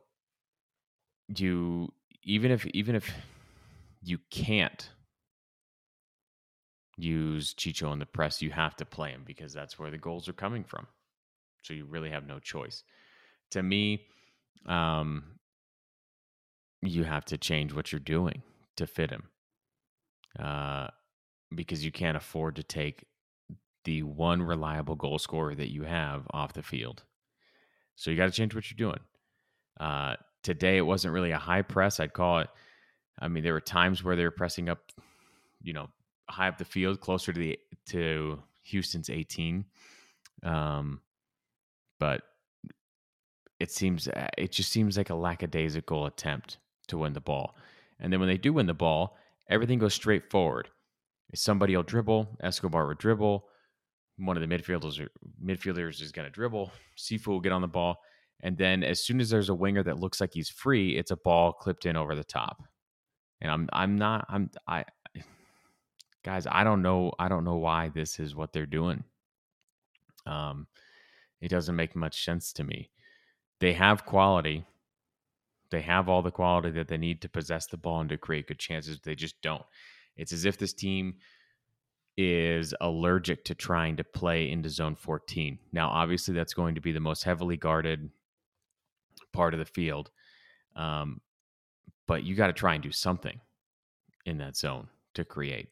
you 1.28 1.92
even 2.22 2.50
if 2.50 2.66
even 2.66 2.94
if 2.94 3.10
you 4.02 4.18
can't 4.30 4.90
use 6.96 7.54
Chicho 7.54 7.92
in 7.92 7.98
the 7.98 8.06
press, 8.06 8.42
you 8.42 8.50
have 8.50 8.76
to 8.76 8.84
play 8.84 9.10
him 9.10 9.22
because 9.26 9.52
that's 9.52 9.78
where 9.78 9.90
the 9.90 9.98
goals 9.98 10.28
are 10.28 10.34
coming 10.34 10.64
from. 10.64 10.86
So 11.62 11.74
you 11.74 11.86
really 11.86 12.10
have 12.10 12.26
no 12.26 12.38
choice. 12.38 12.82
To 13.52 13.62
me, 13.62 14.06
um, 14.66 15.38
you 16.82 17.04
have 17.04 17.24
to 17.26 17.38
change 17.38 17.72
what 17.72 17.90
you're 17.90 17.98
doing 17.98 18.42
to 18.76 18.86
fit 18.86 19.10
him, 19.10 19.24
uh, 20.38 20.88
because 21.54 21.84
you 21.84 21.90
can't 21.90 22.16
afford 22.16 22.56
to 22.56 22.62
take 22.62 23.06
the 23.84 24.02
one 24.02 24.42
reliable 24.42 24.96
goal 24.96 25.18
scorer 25.18 25.54
that 25.54 25.72
you 25.72 25.82
have 25.84 26.26
off 26.32 26.52
the 26.52 26.62
field. 26.62 27.04
So 27.96 28.10
you 28.10 28.16
got 28.16 28.26
to 28.26 28.32
change 28.32 28.54
what 28.54 28.70
you're 28.70 28.90
doing. 28.90 29.00
Uh, 29.78 30.16
today, 30.42 30.76
it 30.76 30.86
wasn't 30.86 31.14
really 31.14 31.30
a 31.30 31.38
high 31.38 31.62
press. 31.62 32.00
I'd 32.00 32.12
call 32.12 32.40
it. 32.40 32.48
I 33.18 33.28
mean, 33.28 33.44
there 33.44 33.52
were 33.52 33.60
times 33.60 34.02
where 34.02 34.16
they 34.16 34.24
were 34.24 34.30
pressing 34.30 34.68
up, 34.68 34.92
you 35.62 35.72
know, 35.72 35.88
high 36.28 36.48
up 36.48 36.58
the 36.58 36.64
field, 36.64 37.00
closer 37.00 37.32
to 37.32 37.38
the 37.38 37.58
to 37.86 38.42
Houston's 38.62 39.10
18. 39.10 39.64
Um, 40.42 41.00
but 41.98 42.22
it 43.60 43.70
seems 43.70 44.08
uh, 44.08 44.28
it 44.36 44.52
just 44.52 44.70
seems 44.70 44.96
like 44.96 45.10
a 45.10 45.14
lackadaisical 45.14 46.06
attempt 46.06 46.58
to 46.88 46.98
win 46.98 47.12
the 47.12 47.20
ball. 47.20 47.56
And 48.00 48.12
then 48.12 48.20
when 48.20 48.28
they 48.28 48.36
do 48.36 48.52
win 48.52 48.66
the 48.66 48.74
ball, 48.74 49.16
everything 49.48 49.78
goes 49.78 49.94
straight 49.94 50.30
forward. 50.30 50.68
Somebody 51.34 51.74
will 51.74 51.82
dribble, 51.82 52.36
Escobar 52.42 52.86
will 52.86 52.94
dribble, 52.94 53.46
one 54.18 54.36
of 54.36 54.48
the 54.48 54.56
midfielders 54.56 55.06
midfielders 55.44 56.00
is 56.00 56.12
going 56.12 56.26
to 56.26 56.32
dribble, 56.32 56.72
Cifu 56.96 57.28
will 57.28 57.40
get 57.40 57.52
on 57.52 57.62
the 57.62 57.68
ball, 57.68 58.00
and 58.40 58.56
then 58.56 58.84
as 58.84 59.04
soon 59.04 59.20
as 59.20 59.30
there's 59.30 59.48
a 59.48 59.54
winger 59.54 59.82
that 59.82 59.98
looks 60.00 60.20
like 60.20 60.34
he's 60.34 60.50
free, 60.50 60.96
it's 60.96 61.10
a 61.10 61.16
ball 61.16 61.52
clipped 61.52 61.86
in 61.86 61.96
over 61.96 62.14
the 62.14 62.24
top. 62.24 62.62
And 63.40 63.50
I'm 63.50 63.68
I'm 63.72 63.96
not 63.98 64.26
I'm 64.28 64.50
I 64.66 64.84
guys, 66.24 66.46
I 66.50 66.64
don't 66.64 66.82
know. 66.82 67.12
I 67.18 67.28
don't 67.28 67.44
know 67.44 67.56
why 67.56 67.90
this 67.90 68.18
is 68.18 68.34
what 68.34 68.52
they're 68.52 68.66
doing. 68.66 69.04
Um, 70.26 70.66
It 71.40 71.48
doesn't 71.50 71.76
make 71.76 71.94
much 71.94 72.24
sense 72.24 72.52
to 72.54 72.64
me. 72.64 72.90
They 73.60 73.74
have 73.74 74.06
quality. 74.06 74.64
They 75.70 75.82
have 75.82 76.08
all 76.08 76.22
the 76.22 76.30
quality 76.30 76.70
that 76.70 76.88
they 76.88 76.96
need 76.96 77.20
to 77.22 77.28
possess 77.28 77.66
the 77.66 77.76
ball 77.76 78.00
and 78.00 78.08
to 78.08 78.16
create 78.16 78.46
good 78.46 78.58
chances. 78.58 79.00
They 79.00 79.14
just 79.14 79.40
don't. 79.42 79.64
It's 80.16 80.32
as 80.32 80.44
if 80.44 80.56
this 80.56 80.72
team 80.72 81.16
is 82.16 82.74
allergic 82.80 83.44
to 83.44 83.54
trying 83.54 83.96
to 83.96 84.04
play 84.04 84.50
into 84.50 84.68
zone 84.68 84.94
14. 84.94 85.58
Now, 85.72 85.88
obviously, 85.88 86.34
that's 86.34 86.54
going 86.54 86.76
to 86.76 86.80
be 86.80 86.92
the 86.92 87.00
most 87.00 87.24
heavily 87.24 87.56
guarded 87.56 88.10
part 89.32 89.54
of 89.54 89.58
the 89.58 89.64
field. 89.64 90.10
Um, 90.76 91.20
but 92.06 92.24
you 92.24 92.34
got 92.34 92.48
to 92.48 92.52
try 92.52 92.74
and 92.74 92.82
do 92.82 92.92
something 92.92 93.40
in 94.26 94.38
that 94.38 94.56
zone 94.56 94.88
to 95.14 95.24
create. 95.24 95.68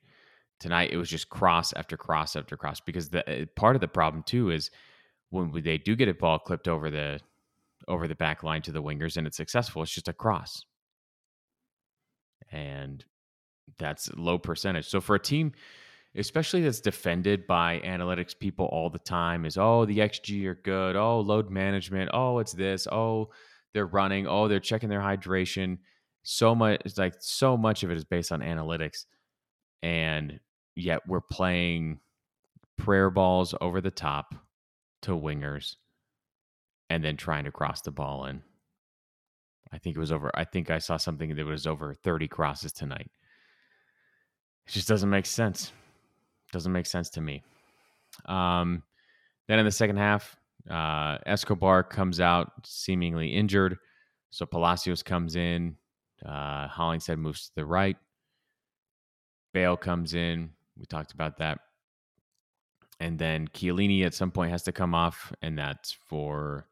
Tonight, 0.58 0.90
it 0.92 0.96
was 0.96 1.10
just 1.10 1.28
cross 1.28 1.72
after 1.74 1.96
cross 1.96 2.36
after 2.36 2.56
cross 2.56 2.80
because 2.80 3.08
the 3.08 3.42
uh, 3.42 3.46
part 3.56 3.74
of 3.76 3.80
the 3.80 3.88
problem 3.88 4.22
too 4.22 4.50
is 4.50 4.70
when 5.30 5.50
they 5.62 5.78
do 5.78 5.96
get 5.96 6.08
a 6.08 6.14
ball 6.14 6.38
clipped 6.38 6.68
over 6.68 6.90
the 6.90 7.20
over 7.88 8.06
the 8.06 8.14
back 8.14 8.44
line 8.44 8.62
to 8.62 8.70
the 8.70 8.82
wingers 8.82 9.16
and 9.16 9.26
it's 9.26 9.36
successful, 9.36 9.82
it's 9.82 9.90
just 9.90 10.06
a 10.06 10.12
cross, 10.12 10.64
and 12.52 13.04
that's 13.78 14.12
low 14.14 14.38
percentage. 14.38 14.86
So 14.86 15.00
for 15.00 15.16
a 15.16 15.20
team 15.20 15.52
especially 16.16 16.62
that's 16.62 16.80
defended 16.80 17.46
by 17.46 17.80
analytics 17.84 18.38
people 18.38 18.66
all 18.66 18.90
the 18.90 18.98
time 18.98 19.46
is 19.46 19.56
oh 19.56 19.84
the 19.86 19.98
xg 19.98 20.44
are 20.44 20.54
good. 20.54 20.96
Oh 20.96 21.20
load 21.20 21.50
management. 21.50 22.10
Oh 22.12 22.38
it's 22.38 22.52
this. 22.52 22.86
Oh 22.90 23.30
they're 23.72 23.86
running. 23.86 24.26
Oh 24.26 24.48
they're 24.48 24.60
checking 24.60 24.88
their 24.88 25.00
hydration. 25.00 25.78
So 26.22 26.54
much 26.54 26.80
like 26.98 27.14
so 27.20 27.56
much 27.56 27.82
of 27.82 27.90
it 27.90 27.96
is 27.96 28.04
based 28.04 28.32
on 28.32 28.40
analytics. 28.40 29.06
And 29.82 30.38
yet 30.76 31.00
we're 31.08 31.20
playing 31.20 32.00
prayer 32.78 33.10
balls 33.10 33.54
over 33.60 33.80
the 33.80 33.90
top 33.90 34.34
to 35.02 35.12
wingers 35.12 35.76
and 36.90 37.02
then 37.02 37.16
trying 37.16 37.44
to 37.44 37.50
cross 37.50 37.80
the 37.80 37.90
ball 37.90 38.26
in. 38.26 38.42
I 39.72 39.78
think 39.78 39.96
it 39.96 40.00
was 40.00 40.12
over 40.12 40.30
i 40.34 40.44
think 40.44 40.70
i 40.70 40.78
saw 40.78 40.98
something 40.98 41.34
that 41.34 41.46
was 41.46 41.66
over 41.66 41.94
30 41.94 42.28
crosses 42.28 42.72
tonight. 42.72 43.10
It 44.66 44.72
just 44.72 44.86
doesn't 44.86 45.08
make 45.08 45.26
sense 45.26 45.72
doesn't 46.52 46.72
make 46.72 46.86
sense 46.86 47.10
to 47.10 47.20
me. 47.20 47.42
Um, 48.26 48.82
then 49.48 49.58
in 49.58 49.64
the 49.64 49.72
second 49.72 49.96
half, 49.96 50.36
uh, 50.70 51.18
Escobar 51.26 51.82
comes 51.82 52.20
out 52.20 52.52
seemingly 52.64 53.28
injured. 53.28 53.78
So 54.30 54.46
Palacios 54.46 55.02
comes 55.02 55.36
in. 55.36 55.76
Uh, 56.24 56.68
Hollingshead 56.68 57.18
moves 57.18 57.48
to 57.48 57.54
the 57.56 57.66
right. 57.66 57.96
Bale 59.52 59.76
comes 59.76 60.14
in. 60.14 60.50
We 60.78 60.86
talked 60.86 61.12
about 61.12 61.38
that. 61.38 61.58
And 63.00 63.18
then 63.18 63.48
Chiellini 63.48 64.06
at 64.06 64.14
some 64.14 64.30
point 64.30 64.52
has 64.52 64.62
to 64.64 64.72
come 64.72 64.94
off, 64.94 65.32
and 65.42 65.58
that's 65.58 65.92
for 65.92 66.68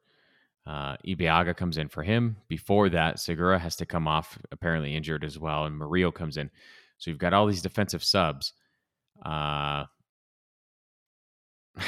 uh, 0.66 0.96
Ibeagha 1.04 1.56
comes 1.56 1.76
in 1.76 1.88
for 1.88 2.04
him. 2.04 2.36
Before 2.48 2.88
that, 2.90 3.18
Segura 3.18 3.58
has 3.58 3.74
to 3.76 3.86
come 3.86 4.06
off, 4.06 4.38
apparently 4.52 4.94
injured 4.94 5.24
as 5.24 5.38
well, 5.38 5.64
and 5.64 5.76
Murillo 5.76 6.12
comes 6.12 6.36
in. 6.36 6.50
So 6.98 7.10
you've 7.10 7.18
got 7.18 7.32
all 7.32 7.46
these 7.46 7.62
defensive 7.62 8.04
subs 8.04 8.52
uh, 9.24 9.84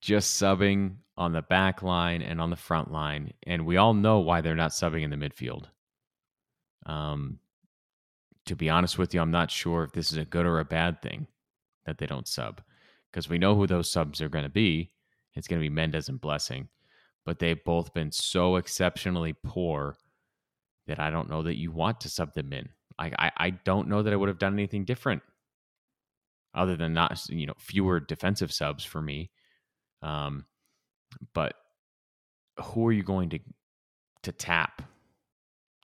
just 0.00 0.40
subbing 0.40 0.96
on 1.16 1.32
the 1.32 1.42
back 1.42 1.82
line 1.82 2.22
and 2.22 2.40
on 2.40 2.50
the 2.50 2.56
front 2.56 2.92
line. 2.92 3.32
And 3.46 3.66
we 3.66 3.76
all 3.76 3.94
know 3.94 4.20
why 4.20 4.40
they're 4.40 4.54
not 4.54 4.72
subbing 4.72 5.02
in 5.02 5.10
the 5.10 5.16
midfield. 5.16 5.64
Um, 6.84 7.38
to 8.46 8.54
be 8.54 8.70
honest 8.70 8.98
with 8.98 9.14
you, 9.14 9.20
I'm 9.20 9.30
not 9.30 9.50
sure 9.50 9.82
if 9.84 9.92
this 9.92 10.12
is 10.12 10.18
a 10.18 10.24
good 10.24 10.46
or 10.46 10.60
a 10.60 10.64
bad 10.64 11.02
thing 11.02 11.26
that 11.84 11.98
they 11.98 12.06
don't 12.06 12.28
sub 12.28 12.62
because 13.10 13.28
we 13.28 13.38
know 13.38 13.54
who 13.54 13.66
those 13.66 13.90
subs 13.90 14.20
are 14.20 14.28
going 14.28 14.44
to 14.44 14.50
be. 14.50 14.92
It's 15.34 15.48
going 15.48 15.60
to 15.60 15.68
be 15.68 15.74
Mendez 15.74 16.08
and 16.08 16.20
Blessing, 16.20 16.68
but 17.24 17.38
they've 17.38 17.62
both 17.64 17.92
been 17.92 18.12
so 18.12 18.56
exceptionally 18.56 19.34
poor 19.42 19.96
that 20.86 21.00
I 21.00 21.10
don't 21.10 21.28
know 21.28 21.42
that 21.42 21.58
you 21.58 21.72
want 21.72 22.00
to 22.02 22.08
sub 22.08 22.34
them 22.34 22.52
in. 22.52 22.68
I, 22.98 23.12
I, 23.18 23.30
I 23.36 23.50
don't 23.50 23.88
know 23.88 24.02
that 24.02 24.12
I 24.12 24.16
would 24.16 24.28
have 24.28 24.38
done 24.38 24.54
anything 24.54 24.84
different 24.84 25.22
other 26.56 26.76
than 26.76 26.94
not 26.94 27.28
you 27.28 27.46
know 27.46 27.54
fewer 27.58 28.00
defensive 28.00 28.52
subs 28.52 28.84
for 28.84 29.00
me. 29.00 29.30
Um, 30.02 30.46
but 31.34 31.54
who 32.60 32.86
are 32.88 32.92
you 32.92 33.02
going 33.02 33.28
to 33.30 33.38
to 34.22 34.32
tap 34.32 34.82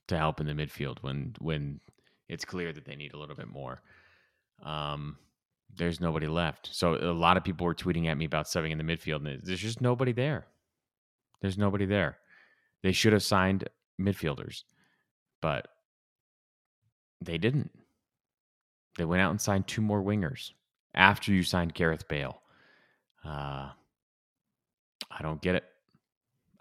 to 0.09 0.17
help 0.17 0.41
in 0.41 0.47
the 0.47 0.55
midfield 0.55 0.99
when 1.03 1.35
when 1.39 1.81
it's 2.29 2.45
clear 2.45 2.73
that 2.73 2.85
they 2.85 2.97
need 2.97 3.13
a 3.13 3.19
little 3.19 3.37
bit 3.37 3.49
more? 3.49 3.83
Um, 4.65 5.19
there's 5.75 6.01
nobody 6.01 6.27
left. 6.27 6.69
So 6.73 6.95
a 6.95 7.13
lot 7.13 7.37
of 7.37 7.45
people 7.45 7.67
were 7.67 7.75
tweeting 7.75 8.07
at 8.07 8.17
me 8.17 8.25
about 8.25 8.47
subbing 8.47 8.73
in 8.73 8.79
the 8.79 8.85
midfield, 8.85 9.27
and 9.27 9.41
there's 9.43 9.61
just 9.61 9.81
nobody 9.81 10.13
there. 10.13 10.47
There's 11.41 11.59
nobody 11.59 11.87
there. 11.87 12.19
They 12.83 12.93
should 12.93 13.13
have 13.13 13.23
signed 13.23 13.69
midfielders, 14.01 14.65
but 15.41 15.69
they 17.21 17.39
didn't. 17.39 17.71
They 18.99 19.05
went 19.05 19.23
out 19.23 19.31
and 19.31 19.41
signed 19.41 19.67
two 19.67 19.81
more 19.81 20.03
wingers 20.03 20.53
after 20.95 21.33
you 21.33 21.43
signed 21.43 21.75
Gareth 21.75 22.09
Bale. 22.09 22.41
Uh, 23.25 23.71
I 25.11 25.23
don't 25.23 25.41
get 25.41 25.55
it. 25.55 25.65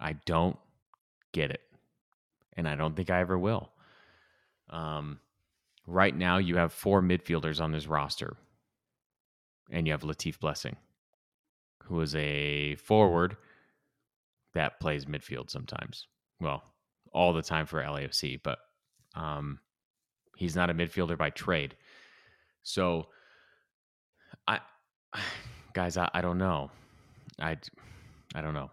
I 0.00 0.14
don't 0.26 0.58
get 1.32 1.50
it. 1.50 1.60
And 2.56 2.68
I 2.68 2.74
don't 2.74 2.94
think 2.94 3.10
I 3.10 3.20
ever 3.20 3.38
will. 3.38 3.70
Um, 4.70 5.20
right 5.86 6.14
now, 6.14 6.38
you 6.38 6.56
have 6.56 6.72
four 6.72 7.02
midfielders 7.02 7.60
on 7.60 7.72
this 7.72 7.86
roster, 7.86 8.36
and 9.70 9.86
you 9.86 9.92
have 9.92 10.02
Latif 10.02 10.38
Blessing, 10.38 10.76
who 11.84 12.00
is 12.00 12.14
a 12.14 12.76
forward 12.76 13.36
that 14.54 14.80
plays 14.80 15.06
midfield 15.06 15.50
sometimes. 15.50 16.06
Well, 16.40 16.62
all 17.12 17.32
the 17.32 17.42
time 17.42 17.66
for 17.66 17.82
LAFC, 17.82 18.40
but 18.42 18.58
um, 19.14 19.60
he's 20.36 20.56
not 20.56 20.70
a 20.70 20.74
midfielder 20.74 21.16
by 21.16 21.30
trade. 21.30 21.76
So 22.62 23.08
guys, 25.74 25.96
I, 25.96 26.10
I 26.14 26.20
don't 26.20 26.38
know. 26.38 26.70
I, 27.40 27.56
I 28.34 28.40
don't 28.40 28.54
know. 28.54 28.70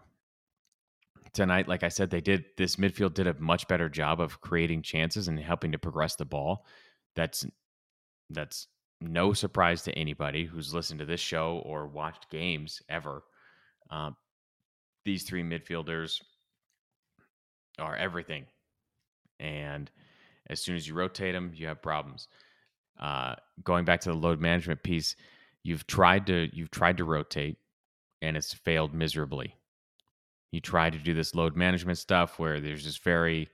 Tonight, 1.32 1.68
like 1.68 1.84
I 1.84 1.88
said, 1.88 2.10
they 2.10 2.20
did 2.20 2.44
this 2.56 2.76
midfield 2.76 3.14
did 3.14 3.28
a 3.28 3.34
much 3.38 3.68
better 3.68 3.88
job 3.88 4.20
of 4.20 4.40
creating 4.40 4.82
chances 4.82 5.28
and 5.28 5.38
helping 5.38 5.72
to 5.72 5.78
progress 5.78 6.16
the 6.16 6.24
ball. 6.24 6.66
That's 7.14 7.46
that's 8.30 8.66
no 9.00 9.32
surprise 9.32 9.82
to 9.82 9.92
anybody 9.92 10.44
who's 10.44 10.74
listened 10.74 10.98
to 11.00 11.06
this 11.06 11.20
show 11.20 11.62
or 11.64 11.86
watched 11.86 12.30
games 12.30 12.82
ever. 12.88 13.22
Um, 13.90 14.16
these 15.04 15.22
three 15.22 15.44
midfielders 15.44 16.20
are 17.78 17.94
everything, 17.94 18.46
and 19.38 19.88
as 20.48 20.60
soon 20.60 20.74
as 20.74 20.86
you 20.88 20.94
rotate 20.94 21.32
them, 21.32 21.52
you 21.54 21.68
have 21.68 21.80
problems. 21.80 22.26
Uh, 22.98 23.36
going 23.62 23.84
back 23.84 24.00
to 24.00 24.10
the 24.10 24.16
load 24.16 24.40
management 24.40 24.82
piece, 24.82 25.14
You've 25.62 25.86
tried 25.86 26.26
to 26.26 26.48
you've 26.52 26.70
tried 26.70 26.96
to 26.98 27.04
rotate 27.04 27.58
and 28.22 28.36
it's 28.36 28.52
failed 28.52 28.94
miserably. 28.94 29.54
You 30.52 30.60
try 30.60 30.90
to 30.90 30.98
do 30.98 31.14
this 31.14 31.34
load 31.34 31.56
management 31.56 31.98
stuff 31.98 32.38
where 32.38 32.60
there's 32.60 32.84
this 32.84 32.96
very 32.96 33.48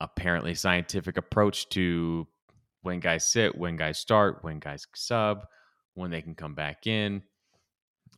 apparently 0.00 0.54
scientific 0.54 1.16
approach 1.16 1.68
to 1.70 2.26
when 2.82 3.00
guys 3.00 3.26
sit, 3.26 3.56
when 3.56 3.76
guys 3.76 3.98
start, 3.98 4.38
when 4.42 4.60
guys 4.60 4.86
sub, 4.94 5.46
when 5.94 6.10
they 6.10 6.22
can 6.22 6.34
come 6.34 6.54
back 6.54 6.86
in. 6.86 7.22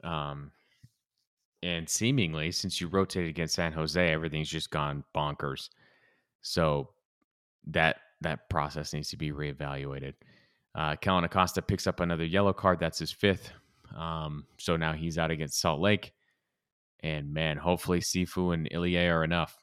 Um, 0.05 0.53
and 1.63 1.89
seemingly, 1.89 2.53
since 2.53 2.81
you 2.81 2.89
rotated 2.89 3.31
against 3.31 3.55
San 3.55 3.73
Jose, 3.73 4.13
everything's 4.13 4.49
just 4.49 4.71
gone 4.71 5.05
bonkers. 5.15 5.69
So 6.43 6.91
that 7.69 7.97
that 8.23 8.49
process 8.51 8.93
needs 8.93 9.11
to 9.11 9.17
be 9.17 9.33
reevaluated. 9.33 10.15
Uh, 10.75 10.97
Kellyn 10.97 11.25
Acosta 11.25 11.63
picks 11.63 11.87
up 11.87 12.01
another 12.01 12.25
yellow 12.25 12.53
card. 12.53 12.79
That's 12.79 12.99
his 12.99 13.11
fifth. 13.11 13.51
Um, 13.97 14.47
so 14.59 14.77
now 14.77 14.93
he's 14.93 15.19
out 15.19 15.31
against 15.31 15.61
Salt 15.61 15.81
Lake. 15.81 16.13
And 17.03 17.33
man, 17.33 17.57
hopefully 17.57 18.01
Cifu 18.01 18.55
and 18.55 18.69
Ilie 18.73 19.09
are 19.09 19.25
enough 19.25 19.57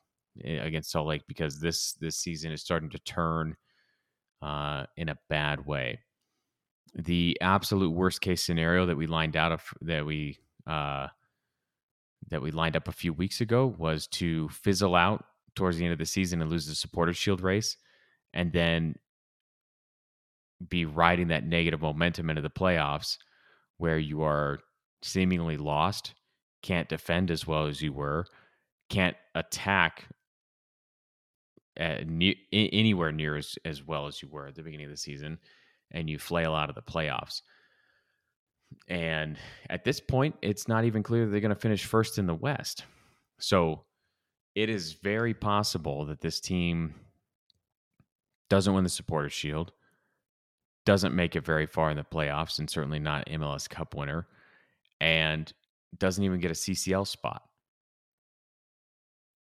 eh, 0.44 0.58
against 0.58 0.92
Salt 0.92 1.08
Lake 1.08 1.24
because 1.28 1.60
this 1.60 1.94
this 1.94 2.18
season 2.18 2.52
is 2.52 2.62
starting 2.62 2.90
to 2.90 3.00
turn 3.00 3.56
uh, 4.42 4.86
in 4.98 5.10
a 5.10 5.18
bad 5.30 5.66
way. 5.66 6.00
The 6.96 7.38
absolute 7.42 7.92
worst 7.92 8.22
case 8.22 8.44
scenario 8.44 8.88
that 8.88 8.98
we 8.98 9.08
lined 9.08 9.38
out 9.38 9.52
of 9.52 9.64
that 9.82 10.06
we 10.06 10.40
uh, 10.66 11.08
that 12.30 12.42
we 12.42 12.52
lined 12.52 12.76
up 12.76 12.88
a 12.88 12.94
few 12.94 13.14
weeks 13.14 13.40
ago 13.40 13.74
was 13.78 14.08
to 14.08 14.50
fizzle 14.50 14.96
out 14.96 15.24
towards 15.56 15.78
the 15.78 15.86
end 15.86 15.94
of 15.94 16.00
the 16.00 16.06
season 16.06 16.42
and 16.42 16.50
lose 16.50 16.68
the 16.68 16.76
Supporters 16.76 17.18
Shield 17.18 17.42
race, 17.42 17.78
and 18.34 18.52
then 18.52 18.96
be 20.70 20.86
riding 20.86 21.28
that 21.28 21.46
negative 21.46 21.82
momentum 21.82 22.30
into 22.30 22.42
the 22.42 22.50
playoffs 22.50 23.18
where 23.78 23.98
you 24.00 24.24
are 24.24 24.60
seemingly 25.02 25.58
lost, 25.58 26.14
can't 26.64 26.90
defend 26.90 27.30
as 27.30 27.46
well 27.46 27.68
as 27.68 27.82
you 27.82 27.94
were, 27.94 28.26
can't 28.90 29.16
attack 29.36 30.06
ne- 31.78 32.40
anywhere 32.52 33.12
near 33.12 33.38
as, 33.38 33.56
as 33.66 33.86
well 33.86 34.08
as 34.08 34.22
you 34.22 34.28
were 34.30 34.48
at 34.48 34.56
the 34.56 34.64
beginning 34.64 34.86
of 34.86 34.92
the 34.92 34.98
season, 34.98 35.38
and 35.92 36.10
you 36.10 36.18
flail 36.18 36.56
out 36.56 36.70
of 36.70 36.76
the 36.76 36.82
playoffs. 36.82 37.42
And 38.88 39.38
at 39.70 39.84
this 39.84 40.00
point, 40.00 40.36
it's 40.42 40.68
not 40.68 40.84
even 40.84 41.04
clear 41.04 41.26
that 41.26 41.32
they're 41.32 41.40
going 41.40 41.50
to 41.50 41.56
finish 41.56 41.86
first 41.86 42.18
in 42.18 42.26
the 42.26 42.36
West. 42.36 42.84
So 43.40 43.84
it 44.56 44.70
is 44.70 44.94
very 44.94 45.34
possible 45.34 46.06
that 46.06 46.20
this 46.20 46.40
team 46.42 46.96
doesn't 48.50 48.74
win 48.74 48.84
the 48.84 48.90
Supporters 48.90 49.34
Shield, 49.34 49.72
doesn't 50.88 51.14
make 51.14 51.36
it 51.36 51.44
very 51.44 51.66
far 51.66 51.92
in 51.92 51.98
the 51.98 52.04
playoffs, 52.06 52.60
and 52.60 52.70
certainly 52.70 52.98
not 52.98 53.28
MLS 53.28 53.70
Cup 53.70 53.94
winner, 53.94 54.26
and 55.02 55.52
doesn't 55.98 56.24
even 56.24 56.40
get 56.40 56.50
a 56.50 56.54
CCL 56.54 57.06
spot. 57.06 57.44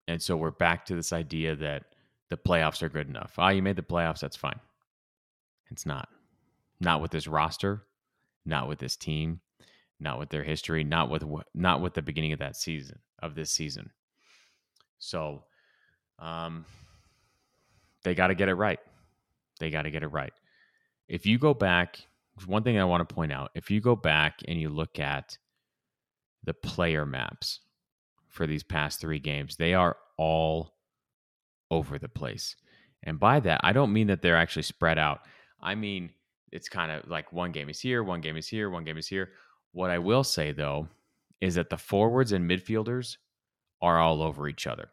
And 0.06 0.22
so 0.22 0.36
we're 0.36 0.52
back 0.52 0.86
to 0.86 0.94
this 0.94 1.12
idea 1.12 1.56
that 1.56 1.86
the 2.30 2.36
playoffs 2.36 2.84
are 2.84 2.88
good 2.88 3.08
enough. 3.08 3.34
Ah, 3.36 3.46
oh, 3.46 3.48
you 3.48 3.62
made 3.62 3.74
the 3.74 3.82
playoffs, 3.82 4.20
that's 4.20 4.36
fine. 4.36 4.60
It's 5.72 5.84
not. 5.84 6.08
Not 6.78 7.02
with 7.02 7.10
this 7.10 7.26
roster, 7.26 7.82
not 8.46 8.68
with 8.68 8.78
this 8.78 8.94
team, 8.94 9.40
not 9.98 10.20
with 10.20 10.28
their 10.28 10.44
history, 10.44 10.84
not 10.84 11.10
with 11.10 11.24
not 11.52 11.80
with 11.80 11.94
the 11.94 12.02
beginning 12.02 12.32
of 12.32 12.38
that 12.38 12.54
season 12.54 13.00
of 13.18 13.34
this 13.34 13.50
season. 13.50 13.90
So, 14.98 15.42
um, 16.20 16.64
they 18.04 18.14
got 18.14 18.28
to 18.28 18.36
get 18.36 18.48
it 18.48 18.54
right. 18.54 18.78
They 19.58 19.70
got 19.70 19.82
to 19.82 19.90
get 19.90 20.04
it 20.04 20.08
right. 20.12 20.32
If 21.08 21.26
you 21.26 21.38
go 21.38 21.54
back, 21.54 22.00
one 22.46 22.62
thing 22.62 22.78
I 22.78 22.84
want 22.84 23.06
to 23.06 23.14
point 23.14 23.32
out: 23.32 23.50
if 23.54 23.70
you 23.70 23.80
go 23.80 23.96
back 23.96 24.40
and 24.48 24.60
you 24.60 24.68
look 24.68 24.98
at 24.98 25.38
the 26.44 26.54
player 26.54 27.06
maps 27.06 27.60
for 28.28 28.46
these 28.46 28.62
past 28.62 29.00
three 29.00 29.20
games, 29.20 29.56
they 29.56 29.74
are 29.74 29.96
all 30.18 30.74
over 31.70 31.98
the 31.98 32.08
place. 32.08 32.56
And 33.02 33.18
by 33.18 33.40
that, 33.40 33.60
I 33.62 33.72
don't 33.72 33.92
mean 33.92 34.06
that 34.08 34.22
they're 34.22 34.36
actually 34.36 34.62
spread 34.62 34.98
out. 34.98 35.20
I 35.60 35.74
mean 35.74 36.10
it's 36.52 36.68
kind 36.68 36.92
of 36.92 37.08
like 37.10 37.32
one 37.32 37.50
game 37.50 37.68
is 37.68 37.80
here, 37.80 38.04
one 38.04 38.20
game 38.20 38.36
is 38.36 38.46
here, 38.46 38.70
one 38.70 38.84
game 38.84 38.96
is 38.96 39.08
here. 39.08 39.32
What 39.72 39.90
I 39.90 39.98
will 39.98 40.22
say 40.22 40.52
though 40.52 40.88
is 41.40 41.56
that 41.56 41.68
the 41.68 41.76
forwards 41.76 42.30
and 42.32 42.48
midfielders 42.48 43.16
are 43.82 43.98
all 43.98 44.22
over 44.22 44.48
each 44.48 44.66
other. 44.66 44.90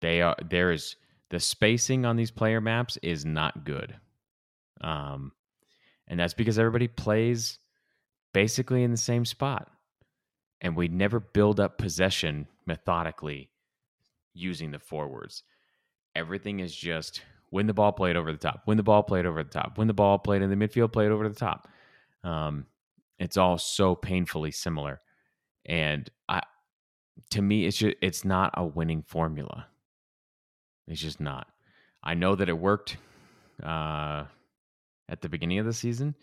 They 0.00 0.22
are 0.22 0.36
there 0.48 0.72
is 0.72 0.96
the 1.28 1.38
spacing 1.38 2.06
on 2.06 2.16
these 2.16 2.30
player 2.30 2.60
maps 2.60 2.96
is 3.02 3.26
not 3.26 3.64
good. 3.64 3.94
Um 4.80 5.32
and 6.06 6.18
that's 6.18 6.34
because 6.34 6.58
everybody 6.58 6.88
plays 6.88 7.58
basically 8.32 8.82
in 8.82 8.90
the 8.90 8.96
same 8.96 9.24
spot. 9.24 9.70
And 10.60 10.76
we 10.76 10.88
never 10.88 11.20
build 11.20 11.60
up 11.60 11.78
possession 11.78 12.46
methodically 12.66 13.50
using 14.34 14.72
the 14.72 14.78
forwards. 14.78 15.42
Everything 16.14 16.60
is 16.60 16.74
just 16.74 17.22
win 17.50 17.66
the 17.66 17.74
ball 17.74 17.92
played 17.92 18.16
over 18.16 18.32
the 18.32 18.38
top, 18.38 18.62
win 18.66 18.76
the 18.76 18.82
ball 18.82 19.02
played 19.02 19.26
over 19.26 19.42
the 19.42 19.50
top, 19.50 19.78
win 19.78 19.88
the 19.88 19.94
ball 19.94 20.18
played 20.18 20.42
in 20.42 20.50
the 20.50 20.56
midfield 20.56 20.92
played 20.92 21.10
over 21.10 21.28
the 21.28 21.34
top. 21.34 21.68
Um, 22.22 22.66
it's 23.18 23.36
all 23.36 23.58
so 23.58 23.94
painfully 23.94 24.50
similar, 24.50 25.00
and 25.66 26.08
I, 26.28 26.42
to 27.30 27.42
me, 27.42 27.66
it's 27.66 27.76
just 27.76 27.96
it's 28.02 28.24
not 28.24 28.50
a 28.54 28.64
winning 28.64 29.02
formula. 29.02 29.66
It's 30.88 31.00
just 31.00 31.20
not. 31.20 31.46
I 32.02 32.14
know 32.14 32.34
that 32.34 32.48
it 32.48 32.58
worked 32.58 32.96
uh, 33.62 34.24
at 35.10 35.20
the 35.20 35.28
beginning 35.28 35.58
of 35.58 35.66
the 35.66 35.72
season, 35.72 36.14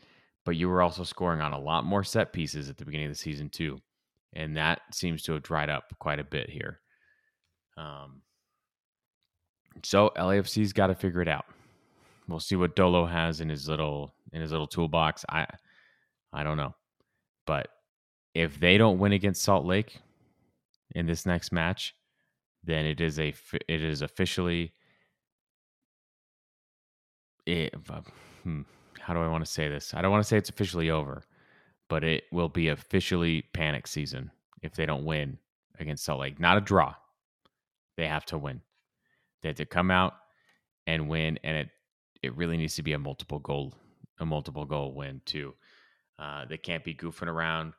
but 0.45 0.55
you 0.55 0.69
were 0.69 0.81
also 0.81 1.03
scoring 1.03 1.41
on 1.41 1.53
a 1.53 1.59
lot 1.59 1.83
more 1.83 2.03
set 2.03 2.33
pieces 2.33 2.69
at 2.69 2.77
the 2.77 2.85
beginning 2.85 3.07
of 3.07 3.11
the 3.11 3.17
season 3.17 3.49
too, 3.49 3.79
and 4.33 4.57
that 4.57 4.81
seems 4.91 5.21
to 5.23 5.33
have 5.33 5.43
dried 5.43 5.69
up 5.69 5.93
quite 5.99 6.19
a 6.19 6.23
bit 6.23 6.49
here. 6.49 6.79
Um, 7.77 8.21
so 9.83 10.11
LAFC's 10.17 10.73
got 10.73 10.87
to 10.87 10.95
figure 10.95 11.21
it 11.21 11.27
out. 11.27 11.45
We'll 12.27 12.39
see 12.39 12.55
what 12.55 12.75
Dolo 12.75 13.05
has 13.05 13.41
in 13.41 13.49
his 13.49 13.69
little 13.69 14.13
in 14.33 14.41
his 14.41 14.51
little 14.51 14.67
toolbox. 14.67 15.23
I 15.29 15.45
I 16.33 16.43
don't 16.43 16.57
know. 16.57 16.75
But 17.45 17.69
if 18.33 18.59
they 18.59 18.77
don't 18.77 18.99
win 18.99 19.13
against 19.13 19.43
Salt 19.43 19.65
Lake 19.65 20.01
in 20.95 21.05
this 21.05 21.25
next 21.25 21.51
match, 21.51 21.95
then 22.63 22.85
it 22.85 22.99
is 22.99 23.19
a 23.19 23.33
it 23.67 23.81
is 23.81 24.01
officially 24.01 24.73
it, 27.45 27.73
uh, 27.89 28.01
hmm, 28.43 28.61
how 29.07 29.13
do 29.13 29.21
I 29.21 29.29
want 29.29 29.45
to 29.45 29.49
say 29.49 29.69
this? 29.69 29.93
I 29.93 30.01
don't 30.01 30.11
want 30.11 30.21
to 30.21 30.27
say 30.27 30.35
it's 30.35 30.49
officially 30.49 30.89
over, 30.89 31.23
but 31.87 32.03
it 32.03 32.25
will 32.33 32.49
be 32.49 32.67
officially 32.67 33.45
panic 33.53 33.87
season 33.87 34.31
if 34.61 34.75
they 34.75 34.85
don't 34.85 35.05
win 35.05 35.37
against 35.79 36.03
Salt 36.03 36.19
Lake. 36.19 36.41
Not 36.41 36.57
a 36.57 36.61
draw. 36.61 36.93
They 37.95 38.05
have 38.05 38.25
to 38.25 38.37
win. 38.37 38.59
They 39.41 39.47
have 39.47 39.55
to 39.55 39.65
come 39.65 39.91
out 39.91 40.15
and 40.87 41.07
win, 41.07 41.39
and 41.45 41.55
it 41.55 41.69
it 42.21 42.35
really 42.35 42.57
needs 42.57 42.75
to 42.75 42.83
be 42.83 42.91
a 42.91 42.99
multiple 42.99 43.39
goal 43.39 43.73
a 44.19 44.25
multiple 44.25 44.65
goal 44.65 44.93
win 44.93 45.21
too. 45.23 45.53
Uh, 46.19 46.43
they 46.43 46.57
can't 46.57 46.83
be 46.83 46.93
goofing 46.93 47.27
around 47.27 47.75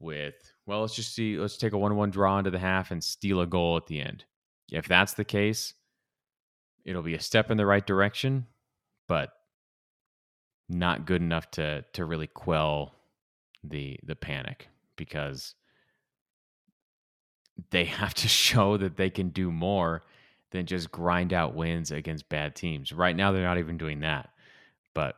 with 0.00 0.54
well, 0.64 0.80
let's 0.80 0.96
just 0.96 1.14
see, 1.14 1.36
let's 1.36 1.58
take 1.58 1.74
a 1.74 1.78
one 1.78 1.96
one 1.96 2.10
draw 2.10 2.38
into 2.38 2.50
the 2.50 2.58
half 2.58 2.90
and 2.90 3.04
steal 3.04 3.42
a 3.42 3.46
goal 3.46 3.76
at 3.76 3.88
the 3.88 4.00
end. 4.00 4.24
If 4.70 4.88
that's 4.88 5.12
the 5.12 5.24
case, 5.24 5.74
it'll 6.86 7.02
be 7.02 7.14
a 7.14 7.20
step 7.20 7.50
in 7.50 7.58
the 7.58 7.66
right 7.66 7.86
direction, 7.86 8.46
but 9.06 9.34
not 10.72 11.06
good 11.06 11.22
enough 11.22 11.50
to 11.52 11.84
to 11.92 12.04
really 12.04 12.26
quell 12.26 12.94
the 13.62 13.98
the 14.02 14.16
panic 14.16 14.68
because 14.96 15.54
they 17.70 17.84
have 18.00 18.14
to 18.14 18.28
show 18.28 18.76
that 18.76 18.96
they 18.96 19.10
can 19.10 19.28
do 19.28 19.50
more 19.50 20.02
than 20.50 20.66
just 20.66 20.90
grind 20.90 21.32
out 21.32 21.54
wins 21.54 21.90
against 21.90 22.28
bad 22.28 22.54
teams. 22.54 22.92
Right 22.92 23.16
now 23.16 23.32
they're 23.32 23.42
not 23.42 23.58
even 23.58 23.78
doing 23.78 24.00
that. 24.00 24.30
But 24.94 25.16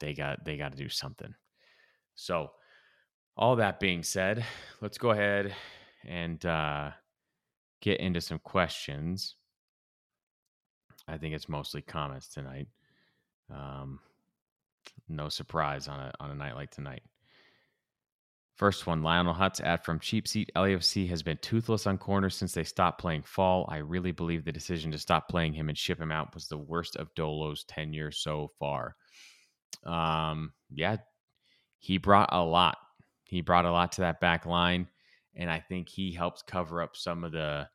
they 0.00 0.14
got 0.14 0.44
they 0.44 0.56
got 0.56 0.72
to 0.72 0.78
do 0.78 0.88
something. 0.88 1.34
So 2.14 2.50
all 3.36 3.56
that 3.56 3.80
being 3.80 4.02
said, 4.02 4.44
let's 4.80 4.98
go 4.98 5.10
ahead 5.10 5.54
and 6.06 6.44
uh, 6.44 6.90
get 7.80 8.00
into 8.00 8.20
some 8.20 8.38
questions. 8.38 9.36
I 11.08 11.18
think 11.18 11.34
it's 11.34 11.48
mostly 11.48 11.82
comments 11.82 12.28
tonight. 12.28 12.68
Um, 13.50 14.00
no 15.08 15.28
surprise 15.28 15.88
on 15.88 16.00
a 16.00 16.12
on 16.20 16.30
a 16.30 16.34
night 16.34 16.54
like 16.54 16.70
tonight. 16.70 17.02
First 18.60 18.86
one, 18.86 19.02
Lionel 19.02 19.32
Hutz 19.32 19.62
ad 19.62 19.84
from 19.84 19.98
Cheap 20.00 20.28
Seat. 20.28 20.50
LAFC 20.54 21.08
has 21.08 21.22
been 21.22 21.38
toothless 21.38 21.86
on 21.86 21.96
corners 21.96 22.36
since 22.36 22.52
they 22.52 22.62
stopped 22.62 23.00
playing 23.00 23.22
Fall. 23.22 23.66
I 23.70 23.78
really 23.78 24.12
believe 24.12 24.44
the 24.44 24.52
decision 24.52 24.90
to 24.92 24.98
stop 24.98 25.30
playing 25.30 25.54
him 25.54 25.70
and 25.70 25.78
ship 25.78 25.98
him 25.98 26.12
out 26.12 26.34
was 26.34 26.46
the 26.46 26.58
worst 26.58 26.96
of 26.96 27.14
Dolo's 27.14 27.64
tenure 27.64 28.10
so 28.10 28.50
far. 28.58 28.96
Um, 29.86 30.52
yeah, 30.70 30.98
he 31.78 31.96
brought 31.96 32.28
a 32.32 32.44
lot. 32.44 32.76
He 33.24 33.40
brought 33.40 33.64
a 33.64 33.72
lot 33.72 33.92
to 33.92 34.02
that 34.02 34.20
back 34.20 34.44
line, 34.44 34.88
and 35.34 35.50
I 35.50 35.60
think 35.60 35.88
he 35.88 36.12
helped 36.12 36.46
cover 36.46 36.82
up 36.82 36.96
some 36.96 37.24
of 37.24 37.32
the 37.32 37.66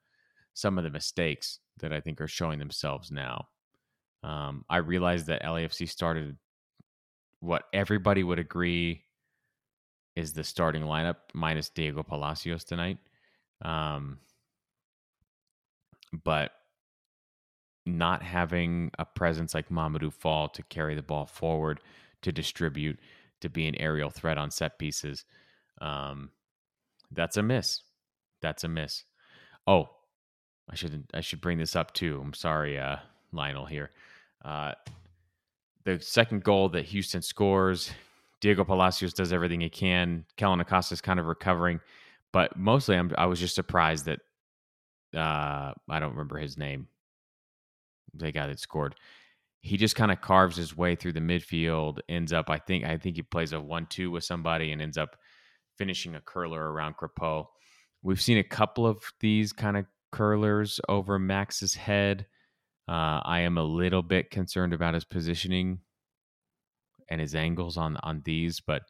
some 0.54 0.78
of 0.78 0.84
the 0.84 0.92
mistakes 0.92 1.60
that 1.80 1.94
I 1.94 2.00
think 2.00 2.22
are 2.22 2.28
showing 2.28 2.60
themselves 2.60 3.12
now. 3.12 3.48
Um, 4.22 4.64
I 4.70 4.78
realized 4.78 5.26
that 5.28 5.42
LAFC 5.42 5.90
started 5.90 6.38
what 7.46 7.64
everybody 7.74 8.24
would 8.24 8.40
agree 8.40 9.04
is 10.16 10.34
the 10.34 10.44
starting 10.44 10.84
lineup 10.84 11.18
minus 11.34 11.70
Diego 11.70 12.04
Palacios 12.04 12.64
tonight. 12.64 12.98
Um, 13.62 14.20
but 16.24 16.52
not 17.86 18.24
having 18.24 18.92
a 18.98 19.06
presence 19.06 19.54
like 19.54 19.70
Mamadou 19.70 20.12
Fall 20.12 20.50
to 20.50 20.64
carry 20.64 20.96
the 20.96 21.02
ball 21.02 21.26
forward, 21.26 21.80
to 22.22 22.32
distribute, 22.32 23.00
to 23.42 23.50
be 23.50 23.68
an 23.68 23.76
aerial 23.76 24.10
threat 24.10 24.38
on 24.38 24.50
set 24.50 24.80
pieces, 24.80 25.26
um, 25.82 26.32
that's 27.12 27.38
a 27.38 27.44
miss. 27.44 27.82
That's 28.42 28.64
a 28.64 28.68
miss. 28.68 29.04
Oh, 29.68 29.90
I 30.70 30.76
shouldn't. 30.76 31.12
I 31.14 31.22
should 31.22 31.42
bring 31.42 31.58
this 31.58 31.76
up 31.76 31.94
too. 31.94 32.22
I'm 32.24 32.34
sorry, 32.34 32.80
uh, 32.80 32.98
Lionel 33.32 33.66
here. 33.66 33.92
Uh, 34.44 34.74
the 35.86 36.00
second 36.00 36.44
goal 36.44 36.70
that 36.70 36.86
Houston 36.86 37.22
scores, 37.22 37.92
Diego 38.42 38.64
Palacios 38.64 39.14
does 39.14 39.32
everything 39.32 39.62
he 39.62 39.70
can. 39.70 40.26
Kellyn 40.36 40.60
Acosta 40.60 40.94
is 40.94 41.02
kind 41.02 41.20
of 41.20 41.28
recovering, 41.28 41.80
but 42.34 42.58
mostly 42.58 42.98
I'm, 42.98 43.12
I 43.18 43.28
was 43.28 43.40
just 43.40 43.56
surprised 43.56 44.06
that 44.06 44.20
uh, 45.16 45.74
I 45.90 46.00
don't 46.00 46.12
remember 46.12 46.38
his 46.38 46.58
name. 46.58 46.88
The 48.14 48.32
guy 48.32 48.48
that 48.48 48.60
scored, 48.60 48.96
he 49.62 49.78
just 49.78 49.96
kind 49.96 50.12
of 50.12 50.22
carves 50.22 50.58
his 50.58 50.76
way 50.76 50.96
through 50.96 51.14
the 51.14 51.20
midfield. 51.20 52.00
Ends 52.10 52.34
up, 52.34 52.50
I 52.50 52.58
think, 52.58 52.86
I 52.86 52.98
think 52.98 53.16
he 53.16 53.22
plays 53.22 53.54
a 53.54 53.60
one-two 53.60 54.12
with 54.12 54.24
somebody 54.24 54.72
and 54.72 54.82
ends 54.82 54.98
up 54.98 55.16
finishing 55.78 56.16
a 56.16 56.22
curler 56.22 56.72
around 56.72 56.96
Crepeau. 56.98 57.48
We've 58.02 58.22
seen 58.22 58.38
a 58.38 58.44
couple 58.44 58.86
of 58.88 59.02
these 59.20 59.52
kind 59.52 59.78
of 59.78 59.86
curlers 60.12 60.80
over 60.88 61.20
Max's 61.20 61.74
head. 61.74 62.26
Uh, 62.88 63.20
I 63.24 63.42
am 63.42 63.58
a 63.58 63.64
little 63.64 64.04
bit 64.04 64.30
concerned 64.30 64.74
about 64.74 64.94
his 64.94 65.06
positioning 65.06 65.80
and 67.10 67.20
his 67.20 67.36
angles 67.36 67.78
on 67.78 67.98
on 67.98 68.22
these, 68.26 68.60
but 68.60 68.84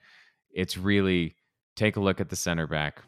it's 0.52 0.78
really 0.78 1.36
take 1.76 1.96
a 1.96 2.02
look 2.02 2.20
at 2.20 2.30
the 2.30 2.36
center 2.36 2.68
back. 2.68 3.02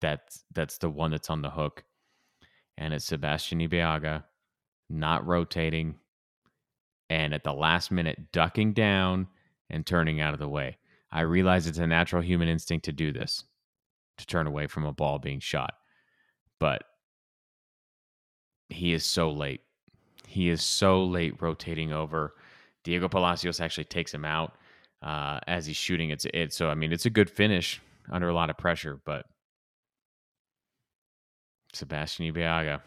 That's 0.00 0.44
that's 0.52 0.78
the 0.78 0.90
one 0.90 1.10
that's 1.10 1.30
on 1.30 1.42
the 1.42 1.50
hook, 1.50 1.84
and 2.76 2.92
it's 2.92 3.06
Sebastian 3.06 3.60
Ibeagha, 3.60 4.24
not 4.90 5.26
rotating, 5.26 5.96
and 7.08 7.32
at 7.32 7.44
the 7.44 7.52
last 7.52 7.90
minute 7.90 8.32
ducking 8.32 8.72
down 8.72 9.28
and 9.70 9.86
turning 9.86 10.20
out 10.20 10.34
of 10.34 10.40
the 10.40 10.48
way. 10.48 10.76
I 11.10 11.20
realize 11.20 11.66
it's 11.66 11.78
a 11.78 11.86
natural 11.86 12.22
human 12.22 12.48
instinct 12.48 12.86
to 12.86 12.92
do 12.92 13.12
this, 13.12 13.44
to 14.18 14.26
turn 14.26 14.46
away 14.46 14.66
from 14.66 14.84
a 14.84 14.92
ball 14.92 15.18
being 15.18 15.40
shot. 15.40 15.74
But 16.58 16.84
he 18.72 18.92
is 18.92 19.04
so 19.04 19.30
late. 19.30 19.60
He 20.26 20.48
is 20.48 20.62
so 20.62 21.04
late 21.04 21.40
rotating 21.40 21.92
over. 21.92 22.34
Diego 22.84 23.08
Palacios 23.08 23.60
actually 23.60 23.84
takes 23.84 24.12
him 24.12 24.24
out 24.24 24.54
uh, 25.02 25.38
as 25.46 25.66
he's 25.66 25.76
shooting. 25.76 26.10
It's 26.10 26.26
it. 26.32 26.52
So 26.52 26.68
I 26.68 26.74
mean, 26.74 26.92
it's 26.92 27.06
a 27.06 27.10
good 27.10 27.30
finish 27.30 27.80
under 28.10 28.28
a 28.28 28.34
lot 28.34 28.50
of 28.50 28.58
pressure, 28.58 29.00
but 29.04 29.26
Sebastian 31.72 32.32
Ibeagha, 32.32 32.80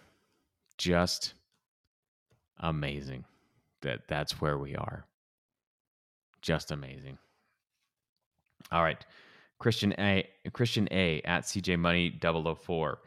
just 0.77 1.33
amazing. 2.59 3.25
That 3.81 4.07
that's 4.07 4.41
where 4.41 4.57
we 4.57 4.75
are. 4.75 5.05
Just 6.41 6.71
amazing. 6.71 7.17
All 8.71 8.83
right. 8.83 9.03
Christian 9.59 9.93
A 9.99 10.27
Christian 10.53 10.87
A 10.91 11.21
at 11.21 11.43
CJ 11.43 11.79
Money 11.79 12.19
004. 12.21 12.99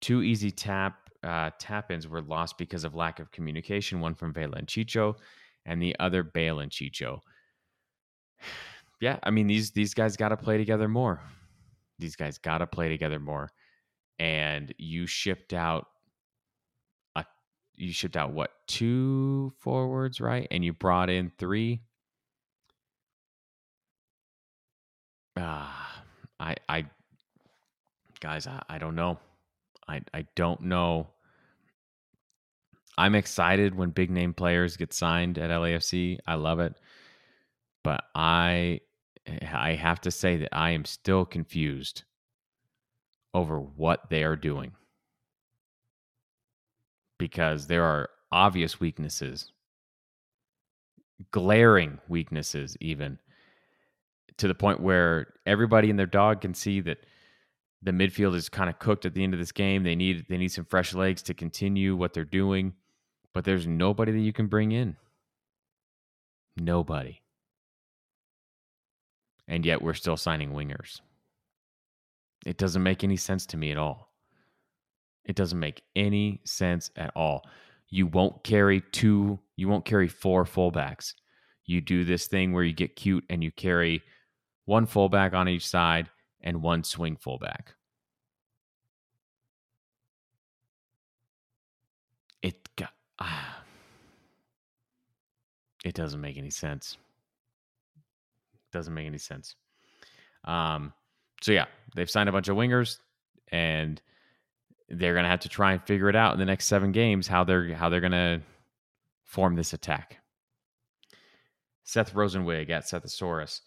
Two 0.00 0.22
easy 0.22 0.50
tap 0.50 1.03
uh, 1.24 1.50
tap 1.58 1.90
ins 1.90 2.06
were 2.06 2.22
lost 2.22 2.58
because 2.58 2.84
of 2.84 2.94
lack 2.94 3.18
of 3.18 3.32
communication, 3.32 4.00
one 4.00 4.14
from 4.14 4.32
Vela 4.32 4.56
and 4.56 4.66
Chicho, 4.66 5.16
and 5.66 5.82
the 5.82 5.96
other 5.98 6.22
Bale 6.22 6.60
and 6.60 6.70
Chicho. 6.70 7.20
Yeah, 9.00 9.18
I 9.24 9.32
mean 9.32 9.48
these 9.48 9.72
these 9.72 9.92
guys 9.92 10.16
got 10.16 10.28
to 10.28 10.36
play 10.36 10.56
together 10.56 10.88
more. 10.88 11.20
These 11.98 12.16
guys 12.16 12.38
got 12.38 12.58
to 12.58 12.66
play 12.66 12.88
together 12.88 13.18
more. 13.20 13.50
And 14.18 14.72
you 14.78 15.06
shipped 15.06 15.52
out 15.52 15.88
a 17.16 17.24
you 17.74 17.92
shipped 17.92 18.16
out 18.16 18.32
what 18.32 18.52
two 18.66 19.52
forwards, 19.58 20.20
right? 20.20 20.46
And 20.50 20.64
you 20.64 20.72
brought 20.72 21.10
in 21.10 21.32
three. 21.38 21.82
Ah, 25.36 26.02
uh, 26.40 26.44
I 26.44 26.56
I 26.68 26.86
guys, 28.20 28.46
I, 28.46 28.62
I 28.68 28.78
don't 28.78 28.94
know. 28.94 29.18
I 29.88 30.00
I 30.14 30.26
don't 30.34 30.62
know. 30.62 31.08
I'm 32.96 33.14
excited 33.14 33.74
when 33.74 33.90
big 33.90 34.10
name 34.10 34.34
players 34.34 34.76
get 34.76 34.92
signed 34.92 35.38
at 35.38 35.50
LAFC. 35.50 36.18
I 36.26 36.34
love 36.34 36.60
it. 36.60 36.74
But 37.82 38.04
I 38.14 38.80
I 39.52 39.74
have 39.74 40.00
to 40.02 40.10
say 40.10 40.36
that 40.36 40.50
I 40.52 40.70
am 40.70 40.84
still 40.84 41.24
confused 41.24 42.04
over 43.32 43.58
what 43.58 44.08
they 44.10 44.22
are 44.22 44.36
doing. 44.36 44.72
Because 47.18 47.66
there 47.66 47.84
are 47.84 48.10
obvious 48.30 48.80
weaknesses, 48.80 49.52
glaring 51.30 51.98
weaknesses 52.08 52.76
even 52.80 53.18
to 54.38 54.48
the 54.48 54.54
point 54.54 54.80
where 54.80 55.34
everybody 55.46 55.90
and 55.90 55.98
their 55.98 56.06
dog 56.06 56.40
can 56.40 56.54
see 56.54 56.80
that 56.80 56.98
the 57.82 57.92
midfield 57.92 58.34
is 58.34 58.48
kind 58.48 58.68
of 58.68 58.78
cooked 58.78 59.04
at 59.06 59.14
the 59.14 59.22
end 59.22 59.34
of 59.34 59.40
this 59.40 59.52
game. 59.52 59.84
They 59.84 59.94
need 59.94 60.26
they 60.28 60.38
need 60.38 60.52
some 60.52 60.64
fresh 60.64 60.94
legs 60.94 61.22
to 61.22 61.34
continue 61.34 61.94
what 61.94 62.14
they're 62.14 62.24
doing, 62.24 62.72
but 63.34 63.44
there's 63.44 63.66
nobody 63.66 64.12
that 64.12 64.20
you 64.20 64.32
can 64.32 64.46
bring 64.46 64.72
in. 64.72 64.96
Nobody. 66.56 67.20
And 69.48 69.66
yet 69.66 69.82
we're 69.82 69.94
still 69.94 70.16
signing 70.16 70.52
wingers. 70.52 71.00
It 72.46 72.56
doesn't 72.56 72.82
make 72.82 73.04
any 73.04 73.16
sense 73.16 73.44
to 73.46 73.56
me 73.56 73.70
at 73.72 73.76
all. 73.76 74.12
It 75.24 75.36
doesn't 75.36 75.58
make 75.58 75.82
any 75.96 76.40
sense 76.44 76.90
at 76.96 77.10
all. 77.16 77.44
You 77.88 78.06
won't 78.06 78.44
carry 78.44 78.82
two, 78.92 79.38
you 79.56 79.68
won't 79.68 79.84
carry 79.84 80.08
four 80.08 80.44
fullbacks. 80.44 81.14
You 81.66 81.80
do 81.80 82.04
this 82.04 82.26
thing 82.26 82.52
where 82.52 82.64
you 82.64 82.72
get 82.72 82.96
cute 82.96 83.24
and 83.30 83.42
you 83.42 83.50
carry 83.50 84.02
one 84.66 84.86
fullback 84.86 85.34
on 85.34 85.48
each 85.48 85.66
side 85.66 86.08
and 86.42 86.62
one 86.62 86.84
swing 86.84 87.16
fullback. 87.16 87.74
It 92.42 92.68
got, 92.76 92.92
it 95.84 95.94
doesn't 95.94 96.20
make 96.20 96.36
any 96.36 96.50
sense. 96.50 96.96
Doesn't 98.72 98.94
make 98.94 99.06
any 99.06 99.18
sense. 99.18 99.54
Um, 100.44 100.92
so 101.40 101.52
yeah, 101.52 101.66
they've 101.94 102.10
signed 102.10 102.28
a 102.28 102.32
bunch 102.32 102.48
of 102.48 102.56
wingers, 102.56 102.98
and 103.48 104.00
they're 104.88 105.14
gonna 105.14 105.28
have 105.28 105.40
to 105.40 105.48
try 105.48 105.72
and 105.72 105.82
figure 105.82 106.08
it 106.08 106.16
out 106.16 106.32
in 106.32 106.38
the 106.38 106.44
next 106.44 106.66
seven 106.66 106.92
games 106.92 107.26
how 107.26 107.44
they're 107.44 107.74
how 107.74 107.88
they're 107.88 108.00
gonna 108.00 108.40
form 109.24 109.54
this 109.54 109.72
attack. 109.72 110.18
Seth 111.84 112.14
Rosenwig 112.14 112.70
at 112.70 112.84
Sethosaurus. 112.84 113.60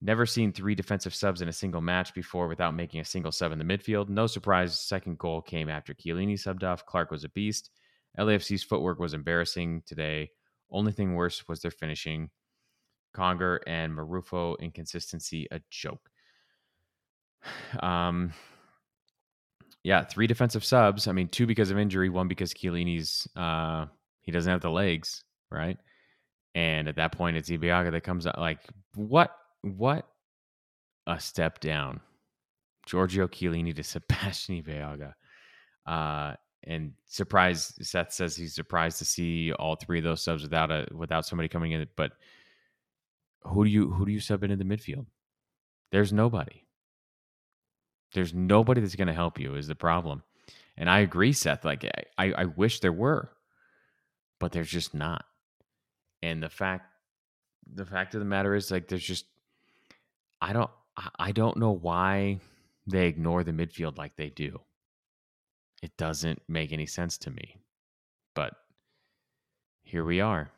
Never 0.00 0.26
seen 0.26 0.52
three 0.52 0.74
defensive 0.74 1.14
subs 1.14 1.42
in 1.42 1.48
a 1.48 1.52
single 1.52 1.80
match 1.80 2.14
before 2.14 2.46
without 2.46 2.74
making 2.74 3.00
a 3.00 3.04
single 3.04 3.32
sub 3.32 3.52
in 3.52 3.58
the 3.58 3.64
midfield. 3.64 4.08
No 4.08 4.26
surprise, 4.26 4.78
second 4.78 5.18
goal 5.18 5.42
came 5.42 5.68
after 5.68 5.92
Chiellini 5.92 6.34
subbed 6.34 6.62
off. 6.62 6.86
Clark 6.86 7.10
was 7.10 7.24
a 7.24 7.28
beast. 7.30 7.70
LAFC's 8.18 8.62
footwork 8.62 8.98
was 8.98 9.14
embarrassing 9.14 9.82
today. 9.86 10.30
Only 10.70 10.92
thing 10.92 11.14
worse 11.14 11.46
was 11.48 11.60
their 11.60 11.70
finishing. 11.70 12.30
Conger 13.14 13.60
and 13.66 13.92
Marufo 13.92 14.58
inconsistency 14.60 15.46
a 15.50 15.60
joke. 15.70 16.10
Um, 17.80 18.32
yeah, 19.84 20.04
three 20.04 20.26
defensive 20.26 20.64
subs. 20.64 21.06
I 21.06 21.12
mean, 21.12 21.28
two 21.28 21.46
because 21.46 21.70
of 21.70 21.78
injury, 21.78 22.08
one 22.08 22.28
because 22.28 22.52
Chiellini's 22.52 23.28
uh, 23.36 23.86
he 24.20 24.32
doesn't 24.32 24.50
have 24.50 24.60
the 24.60 24.70
legs, 24.70 25.24
right? 25.50 25.78
And 26.54 26.88
at 26.88 26.96
that 26.96 27.12
point, 27.12 27.36
it's 27.36 27.48
Ibeagha 27.48 27.92
that 27.92 28.02
comes 28.02 28.26
out. 28.26 28.38
Like, 28.38 28.60
what 28.94 29.34
what 29.62 30.06
a 31.06 31.18
step 31.18 31.60
down. 31.60 32.00
Giorgio 32.86 33.28
Chiellini 33.28 33.74
to 33.76 33.82
Sebastian 33.82 34.62
Ibeagha. 34.62 35.14
Uh, 35.86 36.34
and 36.64 36.92
surprised 37.06 37.84
Seth 37.84 38.12
says 38.12 38.36
he's 38.36 38.54
surprised 38.54 38.98
to 38.98 39.04
see 39.04 39.52
all 39.52 39.76
three 39.76 39.98
of 39.98 40.04
those 40.04 40.22
subs 40.22 40.42
without 40.42 40.70
a 40.70 40.86
without 40.92 41.26
somebody 41.26 41.48
coming 41.48 41.72
in. 41.72 41.86
But 41.96 42.12
who 43.42 43.64
do 43.64 43.70
you 43.70 43.90
who 43.90 44.04
do 44.06 44.12
you 44.12 44.20
sub 44.20 44.42
into 44.42 44.56
the 44.56 44.64
midfield? 44.64 45.06
There's 45.90 46.12
nobody. 46.12 46.64
There's 48.14 48.34
nobody 48.34 48.80
that's 48.80 48.96
going 48.96 49.08
to 49.08 49.14
help 49.14 49.38
you 49.38 49.54
is 49.54 49.68
the 49.68 49.74
problem. 49.74 50.22
And 50.76 50.88
I 50.88 51.00
agree, 51.00 51.32
Seth. 51.32 51.64
Like 51.64 51.84
I, 52.16 52.32
I 52.32 52.44
wish 52.46 52.80
there 52.80 52.92
were, 52.92 53.30
but 54.38 54.52
there's 54.52 54.70
just 54.70 54.94
not. 54.94 55.24
And 56.22 56.42
the 56.42 56.48
fact 56.48 56.86
the 57.72 57.84
fact 57.86 58.14
of 58.14 58.20
the 58.20 58.26
matter 58.26 58.54
is 58.54 58.70
like 58.70 58.88
there's 58.88 59.04
just 59.04 59.26
I 60.40 60.52
don't 60.52 60.70
I 61.18 61.32
don't 61.32 61.58
know 61.58 61.72
why 61.72 62.40
they 62.86 63.06
ignore 63.06 63.44
the 63.44 63.52
midfield 63.52 63.98
like 63.98 64.16
they 64.16 64.30
do. 64.30 64.60
It 65.82 65.96
doesn't 65.96 66.42
make 66.48 66.72
any 66.72 66.86
sense 66.86 67.18
to 67.18 67.30
me. 67.30 67.60
But 68.34 68.54
here 69.82 70.04
we 70.04 70.20
are. 70.20 70.50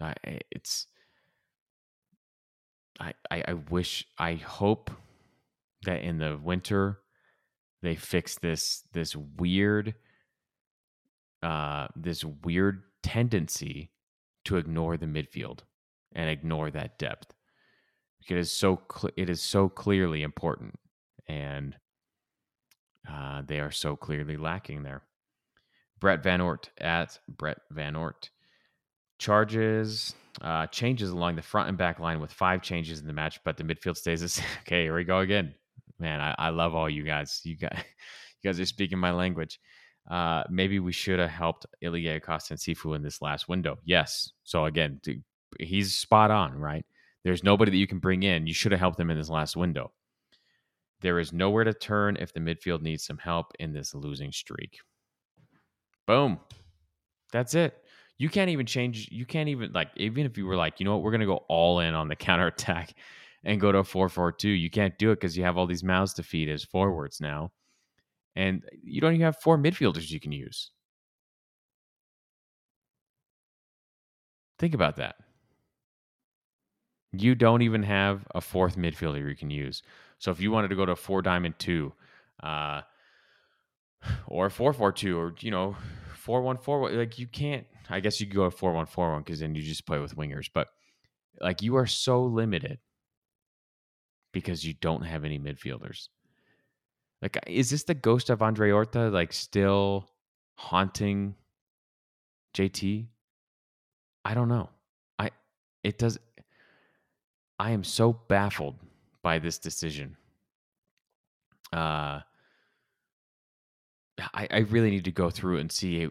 I, 0.00 0.14
it's 0.50 0.86
I, 2.98 3.14
I, 3.30 3.44
I 3.48 3.52
wish 3.54 4.06
I 4.18 4.34
hope 4.34 4.90
that 5.84 6.02
in 6.02 6.18
the 6.18 6.38
winter 6.42 7.00
they 7.82 7.94
fix 7.94 8.38
this 8.38 8.82
this 8.92 9.14
weird 9.14 9.94
uh 11.42 11.88
this 11.94 12.24
weird 12.24 12.82
tendency 13.02 13.90
to 14.44 14.56
ignore 14.56 14.96
the 14.96 15.06
midfield 15.06 15.60
and 16.14 16.30
ignore 16.30 16.70
that 16.70 16.98
depth 16.98 17.34
it 18.28 18.36
is 18.36 18.50
so 18.50 18.80
cl- 18.92 19.12
it 19.16 19.28
is 19.28 19.42
so 19.42 19.68
clearly 19.68 20.22
important, 20.22 20.78
and 21.26 21.76
uh, 23.10 23.42
they 23.46 23.60
are 23.60 23.70
so 23.70 23.96
clearly 23.96 24.36
lacking 24.36 24.82
there. 24.82 25.02
Brett 26.00 26.22
Van 26.22 26.40
Ort 26.40 26.70
at 26.78 27.18
Brett 27.28 27.58
Van 27.70 27.96
Ort 27.96 28.30
charges 29.18 30.14
uh, 30.42 30.66
changes 30.66 31.10
along 31.10 31.36
the 31.36 31.42
front 31.42 31.68
and 31.68 31.78
back 31.78 32.00
line 32.00 32.20
with 32.20 32.32
five 32.32 32.62
changes 32.62 33.00
in 33.00 33.06
the 33.06 33.12
match, 33.12 33.38
but 33.44 33.56
the 33.56 33.64
midfield 33.64 33.96
stays 33.96 34.20
the 34.20 34.28
same. 34.30 34.44
Okay, 34.62 34.82
here 34.82 34.94
we 34.94 35.04
go 35.04 35.20
again. 35.20 35.54
Man, 35.98 36.20
I, 36.20 36.34
I 36.38 36.48
love 36.50 36.74
all 36.74 36.90
you 36.90 37.04
guys. 37.04 37.40
You 37.44 37.56
guys, 37.56 37.78
you 38.42 38.48
guys 38.48 38.58
are 38.58 38.66
speaking 38.66 38.98
my 38.98 39.12
language. 39.12 39.60
Uh, 40.10 40.42
maybe 40.50 40.80
we 40.80 40.92
should 40.92 41.18
have 41.18 41.30
helped 41.30 41.66
Ilie 41.82 42.08
Acosta 42.08 42.54
and 42.54 42.60
Cifu 42.60 42.94
in 42.94 43.02
this 43.02 43.22
last 43.22 43.48
window. 43.48 43.78
Yes. 43.84 44.32
So 44.42 44.66
again, 44.66 45.00
he's 45.58 45.96
spot 45.96 46.30
on, 46.30 46.58
right? 46.58 46.84
There's 47.24 47.42
nobody 47.42 47.70
that 47.70 47.78
you 47.78 47.86
can 47.86 48.00
bring 48.00 48.22
in. 48.22 48.46
You 48.46 48.52
should 48.52 48.72
have 48.72 48.80
helped 48.80 48.98
them 48.98 49.10
in 49.10 49.16
this 49.16 49.30
last 49.30 49.56
window. 49.56 49.92
There 51.00 51.18
is 51.18 51.32
nowhere 51.32 51.64
to 51.64 51.74
turn 51.74 52.16
if 52.16 52.32
the 52.32 52.40
midfield 52.40 52.82
needs 52.82 53.04
some 53.04 53.18
help 53.18 53.52
in 53.58 53.72
this 53.72 53.94
losing 53.94 54.32
streak. 54.32 54.78
Boom. 56.06 56.38
That's 57.32 57.54
it. 57.54 57.76
You 58.18 58.28
can't 58.28 58.50
even 58.50 58.66
change. 58.66 59.08
You 59.10 59.26
can't 59.26 59.48
even, 59.48 59.72
like, 59.72 59.90
even 59.96 60.24
if 60.24 60.38
you 60.38 60.46
were 60.46 60.56
like, 60.56 60.78
you 60.78 60.84
know 60.84 60.92
what, 60.92 61.02
we're 61.02 61.10
going 61.10 61.20
to 61.20 61.26
go 61.26 61.44
all 61.48 61.80
in 61.80 61.94
on 61.94 62.08
the 62.08 62.16
counter 62.16 62.46
attack 62.46 62.94
and 63.44 63.60
go 63.60 63.72
to 63.72 63.78
a 63.78 63.84
4 63.84 64.08
4 64.08 64.32
2, 64.32 64.48
you 64.48 64.70
can't 64.70 64.96
do 64.98 65.10
it 65.10 65.16
because 65.16 65.36
you 65.36 65.44
have 65.44 65.58
all 65.58 65.66
these 65.66 65.84
mouths 65.84 66.14
to 66.14 66.22
feed 66.22 66.48
as 66.48 66.64
forwards 66.64 67.20
now. 67.20 67.50
And 68.36 68.62
you 68.82 69.00
don't 69.00 69.14
even 69.14 69.24
have 69.24 69.40
four 69.40 69.58
midfielders 69.58 70.10
you 70.10 70.20
can 70.20 70.32
use. 70.32 70.70
Think 74.58 74.74
about 74.74 74.96
that. 74.96 75.16
You 77.12 77.34
don't 77.34 77.62
even 77.62 77.82
have 77.84 78.26
a 78.34 78.40
fourth 78.40 78.76
midfielder 78.76 79.28
you 79.28 79.36
can 79.36 79.50
use. 79.50 79.82
So 80.24 80.30
if 80.30 80.40
you 80.40 80.50
wanted 80.50 80.68
to 80.68 80.74
go 80.74 80.86
to 80.86 80.96
four 80.96 81.20
diamond 81.20 81.58
two, 81.58 81.92
uh, 82.42 82.80
or 84.26 84.48
four 84.48 84.72
four 84.72 84.90
two, 84.90 85.18
or 85.18 85.34
you 85.40 85.50
know, 85.50 85.76
four 86.14 86.40
one 86.40 86.56
four, 86.56 86.90
like 86.90 87.18
you 87.18 87.26
can't. 87.26 87.66
I 87.90 88.00
guess 88.00 88.18
you 88.18 88.26
could 88.26 88.34
go 88.34 88.44
a 88.44 88.50
four 88.50 88.72
one 88.72 88.86
four 88.86 89.12
one 89.12 89.20
because 89.20 89.40
then 89.40 89.54
you 89.54 89.60
just 89.60 89.84
play 89.84 89.98
with 89.98 90.16
wingers. 90.16 90.48
But 90.52 90.68
like 91.42 91.60
you 91.60 91.76
are 91.76 91.84
so 91.84 92.24
limited 92.24 92.78
because 94.32 94.64
you 94.64 94.72
don't 94.72 95.02
have 95.02 95.26
any 95.26 95.38
midfielders. 95.38 96.08
Like, 97.20 97.38
is 97.46 97.68
this 97.68 97.84
the 97.84 97.92
ghost 97.92 98.30
of 98.30 98.40
Andre 98.40 98.70
Horta 98.70 99.10
like 99.10 99.34
still 99.34 100.08
haunting 100.54 101.34
JT? 102.56 103.08
I 104.24 104.32
don't 104.32 104.48
know. 104.48 104.70
I 105.18 105.32
it 105.82 105.98
does. 105.98 106.18
I 107.58 107.72
am 107.72 107.84
so 107.84 108.14
baffled 108.14 108.76
by 109.24 109.40
this 109.40 109.58
decision. 109.58 110.16
Uh, 111.72 112.20
I, 114.32 114.46
I 114.48 114.58
really 114.70 114.90
need 114.90 115.04
to 115.06 115.10
go 115.10 115.30
through 115.30 115.58
and 115.58 115.72
see 115.72 116.08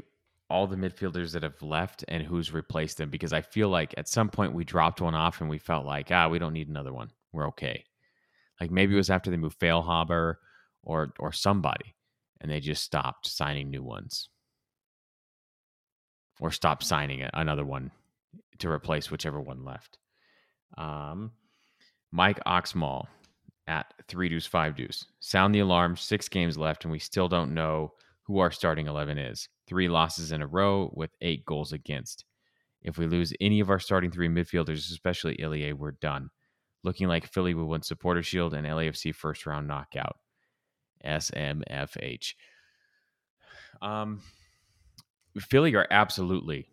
all 0.50 0.68
the 0.68 0.76
midfielders 0.76 1.32
that 1.32 1.44
have 1.44 1.62
left 1.62 2.04
and 2.10 2.22
who's 2.22 2.52
replaced 2.52 2.98
them 2.98 3.10
because 3.10 3.32
I 3.32 3.40
feel 3.40 3.70
like 3.70 3.94
at 3.98 4.10
some 4.10 4.28
point 4.28 4.54
we 4.54 4.66
dropped 4.66 5.00
one 5.00 5.16
off 5.16 5.40
and 5.40 5.50
we 5.50 5.58
felt 5.58 5.86
like 5.86 6.12
ah 6.12 6.28
we 6.28 6.38
don't 6.38 6.52
need 6.52 6.68
another 6.68 6.92
one 6.92 7.10
we're 7.34 7.48
okay. 7.48 7.84
Like 8.62 8.72
maybe 8.72 8.94
it 8.94 8.98
was 8.98 9.10
after 9.10 9.30
they 9.30 9.38
moved 9.38 9.60
Feilhaber 9.60 10.36
or 10.84 11.14
or 11.20 11.34
somebody, 11.34 11.96
and 12.40 12.50
they 12.50 12.60
just 12.60 12.84
stopped 12.84 13.28
signing 13.28 13.70
new 13.70 13.84
ones, 13.84 14.30
or 16.40 16.52
stopped 16.52 16.84
signing 16.84 17.28
another 17.34 17.66
one 17.66 17.92
to 18.60 18.70
replace 18.70 19.12
whichever 19.12 19.42
one 19.42 19.66
left. 19.66 19.98
Um, 20.78 21.32
Mike 22.16 22.40
Oxmall 22.46 23.08
at 23.66 23.92
three 24.08 24.30
deuce 24.30 24.46
five 24.46 24.76
deuce. 24.76 25.08
Sound 25.20 25.54
the 25.56 25.60
alarm. 25.60 25.98
Six 25.98 26.30
games 26.30 26.60
left, 26.60 26.86
and 26.86 26.92
we 26.92 27.00
still 27.00 27.28
don't 27.28 27.56
know 27.56 27.94
who 28.22 28.38
our 28.38 28.52
starting 28.52 28.86
eleven 28.86 29.18
is. 29.18 29.50
Three 29.68 29.90
losses 29.90 30.32
in 30.32 30.44
a 30.44 30.48
row 30.48 30.92
with 30.94 31.10
eight 31.22 31.44
goals 31.44 31.74
against. 31.74 32.24
If 32.84 33.00
we 33.00 33.08
lose 33.08 33.34
any 33.42 33.62
of 33.62 33.72
our 33.72 33.80
starting 33.80 34.12
three 34.12 34.28
midfielders, 34.28 34.92
especially 34.92 35.42
Ilie, 35.42 35.74
we're 35.74 35.94
done. 35.94 36.30
Looking 36.84 37.08
like 37.08 37.26
Philly 37.26 37.56
will 37.56 37.68
win 37.68 37.82
Supporter 37.82 38.22
Shield 38.22 38.54
and 38.54 38.68
LAFC 38.68 39.16
first 39.16 39.48
round 39.48 39.68
knockout. 39.68 40.18
SMFH. 41.04 42.36
Um, 43.82 44.22
Philly 45.40 45.74
are 45.76 45.88
absolutely 45.90 46.68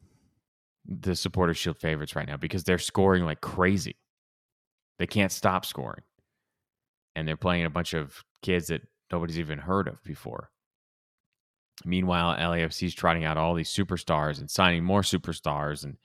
the 0.87 1.15
supporter 1.17 1.55
shield 1.55 1.79
favorites 1.79 2.15
right 2.15 2.27
now 2.27 2.37
because 2.37 2.65
they're 2.65 2.79
scoring 2.79 3.25
like 3.25 3.41
crazy. 3.41 3.97
They 5.01 5.07
can't 5.07 5.33
stop 5.33 5.65
scoring. 5.65 6.03
And 7.17 7.27
they're 7.27 7.35
playing 7.35 7.65
a 7.65 7.71
bunch 7.71 7.95
of 7.95 8.23
kids 8.43 8.67
that 8.67 8.83
nobody's 9.11 9.39
even 9.39 9.59
heard 9.59 9.89
of 9.89 10.05
before. 10.05 10.51
Meanwhile, 11.87 12.37
LAFC's 12.37 12.95
trotting 12.95 13.25
out 13.25 13.39
all 13.39 13.55
these 13.55 13.71
superstars 13.71 14.41
and 14.41 14.51
signing 14.51 14.85
more 14.85 15.01
superstars 15.01 15.85
and 15.85 15.97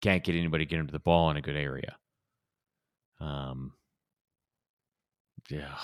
can't 0.00 0.24
get 0.24 0.36
anybody 0.36 0.64
to 0.64 0.70
get 0.70 0.80
into 0.80 0.90
the 0.90 0.98
ball 0.98 1.30
in 1.30 1.36
a 1.36 1.42
good 1.42 1.54
area. 1.54 1.96
Um, 3.20 3.74
yeah, 5.50 5.76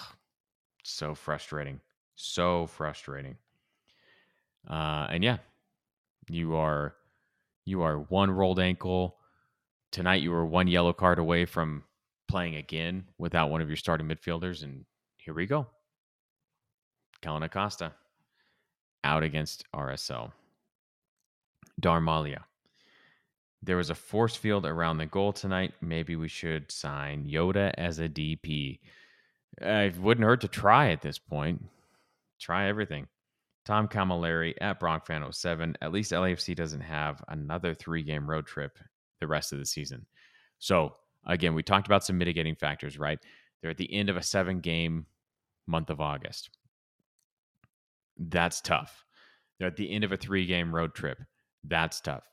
so 0.82 1.14
frustrating. 1.14 1.78
So 2.14 2.66
frustrating. 2.68 3.36
Uh, 4.66 5.08
and 5.10 5.22
yeah, 5.22 5.36
you 6.30 6.56
are 6.56 6.94
you 7.66 7.82
are 7.82 7.98
one 7.98 8.30
rolled 8.30 8.60
ankle. 8.60 9.18
Tonight 9.92 10.22
you 10.22 10.30
were 10.30 10.46
one 10.46 10.68
yellow 10.68 10.94
card 10.94 11.18
away 11.18 11.44
from 11.44 11.84
playing 12.28 12.56
again 12.56 13.04
without 13.18 13.50
one 13.50 13.60
of 13.60 13.68
your 13.68 13.76
starting 13.76 14.08
midfielders, 14.08 14.62
and 14.62 14.84
here 15.18 15.34
we 15.34 15.46
go. 15.46 15.66
Kellyn 17.22 17.42
Acosta 17.42 17.92
out 19.04 19.22
against 19.22 19.64
RSL. 19.74 20.32
Darmalia. 21.80 22.44
There 23.62 23.76
was 23.76 23.90
a 23.90 23.94
force 23.94 24.36
field 24.36 24.66
around 24.66 24.98
the 24.98 25.06
goal 25.06 25.32
tonight. 25.32 25.74
Maybe 25.80 26.16
we 26.16 26.28
should 26.28 26.70
sign 26.70 27.28
Yoda 27.28 27.72
as 27.76 27.98
a 27.98 28.08
DP. 28.08 28.78
it 29.60 29.98
wouldn't 29.98 30.24
hurt 30.24 30.42
to 30.42 30.48
try 30.48 30.90
at 30.90 31.02
this 31.02 31.18
point. 31.18 31.64
Try 32.38 32.68
everything. 32.68 33.08
Tom 33.64 33.88
Camilleri 33.88 34.54
at 34.60 34.78
BronkFan07. 34.78 35.74
At 35.82 35.92
least 35.92 36.12
LAFC 36.12 36.54
doesn't 36.54 36.82
have 36.82 37.22
another 37.28 37.74
three 37.74 38.02
game 38.02 38.28
road 38.28 38.46
trip 38.46 38.78
the 39.20 39.26
rest 39.26 39.52
of 39.52 39.58
the 39.58 39.66
season. 39.66 40.06
So, 40.58 40.94
again, 41.26 41.54
we 41.54 41.62
talked 41.62 41.86
about 41.86 42.04
some 42.04 42.18
mitigating 42.18 42.54
factors, 42.54 42.98
right? 42.98 43.18
They're 43.60 43.70
at 43.70 43.76
the 43.76 43.92
end 43.92 44.08
of 44.08 44.16
a 44.16 44.22
seven 44.22 44.60
game 44.60 45.06
month 45.66 45.90
of 45.90 46.00
August. 46.00 46.50
That's 48.18 48.60
tough. 48.60 49.04
They're 49.58 49.68
at 49.68 49.76
the 49.76 49.90
end 49.90 50.04
of 50.04 50.12
a 50.12 50.16
three 50.16 50.46
game 50.46 50.74
road 50.74 50.94
trip. 50.94 51.18
That's 51.64 52.00
tough. 52.00 52.24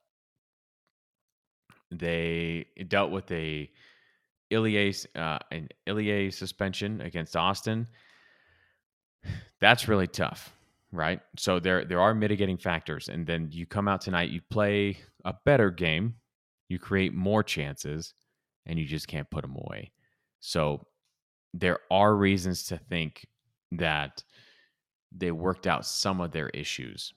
They 1.91 2.65
dealt 2.88 3.12
with 3.12 3.32
a 3.32 3.69
Ilie, 4.51 4.93
uh, 5.15 5.39
an 5.51 5.69
Ilie 5.88 6.32
suspension 6.32 7.01
against 7.01 7.36
Austin. 7.36 7.88
That's 9.60 9.88
really 9.88 10.08
tough, 10.08 10.53
right? 10.91 11.19
So 11.38 11.60
there 11.60 11.86
there 11.86 12.01
are 12.01 12.13
mitigating 12.13 12.58
factors, 12.58 13.10
and 13.10 13.25
then 13.25 13.49
you 13.51 13.65
come 13.65 13.88
out 13.88 14.01
tonight, 14.01 14.29
you 14.29 14.41
play 14.49 14.97
a 15.25 15.34
better 15.45 15.71
game, 15.71 16.15
you 16.67 16.77
create 16.79 17.13
more 17.13 17.43
chances, 17.43 18.13
and 18.65 18.80
you 18.80 18.86
just 18.86 19.08
can't 19.08 19.30
put 19.30 19.41
them 19.41 19.56
away. 19.56 19.91
So 20.39 20.86
there 21.54 21.80
are 21.91 22.15
reasons 22.15 22.63
to 22.65 22.78
think 22.78 23.26
that 23.71 24.23
they 25.15 25.32
worked 25.32 25.67
out 25.67 25.86
some 25.86 26.21
of 26.21 26.32
their 26.32 26.49
issues, 26.49 27.13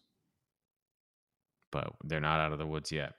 but 1.73 1.93
they're 2.05 2.21
not 2.21 2.41
out 2.41 2.53
of 2.53 2.59
the 2.59 2.67
woods 2.67 2.93
yet. 2.93 3.15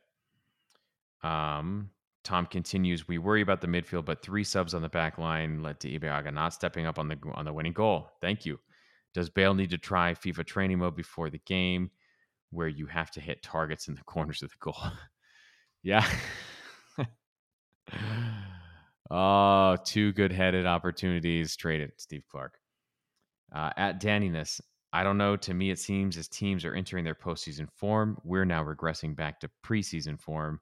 Um, 1.23 1.89
Tom 2.23 2.45
continues, 2.45 3.07
we 3.07 3.17
worry 3.17 3.41
about 3.41 3.61
the 3.61 3.67
midfield, 3.67 4.05
but 4.05 4.21
three 4.21 4.43
subs 4.43 4.73
on 4.73 4.81
the 4.81 4.89
back 4.89 5.17
line 5.17 5.63
led 5.63 5.79
to 5.79 5.89
Ibeagha 5.89 6.33
not 6.33 6.53
stepping 6.53 6.85
up 6.85 6.99
on 6.99 7.07
the 7.07 7.17
on 7.33 7.45
the 7.45 7.53
winning 7.53 7.73
goal. 7.73 8.09
Thank 8.21 8.45
you. 8.45 8.59
Does 9.13 9.29
Bale 9.29 9.53
need 9.53 9.69
to 9.71 9.77
try 9.77 10.13
FIFA 10.13 10.45
training 10.45 10.79
mode 10.79 10.95
before 10.95 11.29
the 11.29 11.39
game 11.39 11.89
where 12.51 12.67
you 12.67 12.85
have 12.85 13.11
to 13.11 13.21
hit 13.21 13.41
targets 13.41 13.87
in 13.87 13.95
the 13.95 14.03
corners 14.05 14.43
of 14.43 14.49
the 14.49 14.57
goal? 14.59 14.77
yeah. 15.83 16.05
oh, 19.11 19.77
two 19.83 20.11
good 20.13 20.31
headed 20.31 20.65
opportunities. 20.65 21.55
Traded 21.55 21.91
Steve 21.97 22.23
Clark. 22.29 22.59
Uh, 23.53 23.71
at 23.77 24.01
Daniness, 24.01 24.59
I 24.91 25.03
don't 25.03 25.17
know. 25.17 25.35
To 25.37 25.53
me, 25.53 25.69
it 25.71 25.79
seems 25.79 26.17
as 26.17 26.27
teams 26.27 26.65
are 26.65 26.73
entering 26.73 27.03
their 27.03 27.15
postseason 27.15 27.67
form, 27.71 28.17
we're 28.23 28.45
now 28.45 28.63
regressing 28.63 29.15
back 29.15 29.39
to 29.41 29.49
preseason 29.65 30.19
form. 30.19 30.59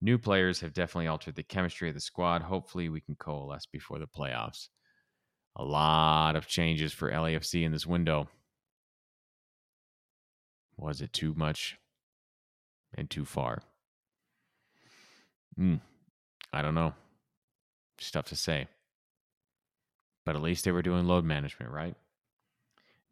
New 0.00 0.18
players 0.18 0.60
have 0.60 0.72
definitely 0.72 1.06
altered 1.06 1.36
the 1.36 1.42
chemistry 1.42 1.88
of 1.88 1.94
the 1.94 2.00
squad. 2.00 2.42
Hopefully, 2.42 2.88
we 2.88 3.00
can 3.00 3.14
coalesce 3.14 3.66
before 3.66 3.98
the 3.98 4.06
playoffs. 4.06 4.68
A 5.56 5.64
lot 5.64 6.34
of 6.34 6.46
changes 6.46 6.92
for 6.92 7.10
LAFC 7.10 7.62
in 7.62 7.72
this 7.72 7.86
window. 7.86 8.28
Was 10.76 11.00
it 11.00 11.12
too 11.12 11.34
much 11.36 11.76
and 12.94 13.08
too 13.08 13.24
far? 13.24 13.62
Hmm. 15.56 15.76
I 16.52 16.62
don't 16.62 16.74
know. 16.74 16.92
Stuff 17.98 18.26
to 18.26 18.36
say. 18.36 18.66
But 20.24 20.36
at 20.36 20.42
least 20.42 20.64
they 20.64 20.72
were 20.72 20.82
doing 20.82 21.06
load 21.06 21.24
management, 21.24 21.72
right? 21.72 21.96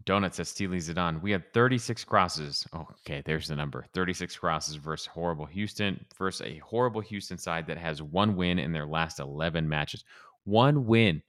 Donuts 0.04 0.40
at 0.40 0.46
Steely 0.46 0.78
Zidane. 0.78 1.20
We 1.20 1.30
had 1.30 1.52
36 1.52 2.04
crosses. 2.04 2.66
Okay, 2.74 3.22
there's 3.24 3.48
the 3.48 3.56
number. 3.56 3.84
36 3.92 4.36
crosses 4.36 4.76
versus 4.76 5.06
horrible 5.06 5.46
Houston, 5.46 6.04
versus 6.16 6.46
a 6.46 6.58
horrible 6.58 7.00
Houston 7.02 7.36
side 7.36 7.66
that 7.66 7.78
has 7.78 8.02
one 8.02 8.34
win 8.36 8.58
in 8.58 8.72
their 8.72 8.86
last 8.86 9.18
11 9.20 9.68
matches. 9.68 10.04
One 10.44 10.86
win 10.86 11.22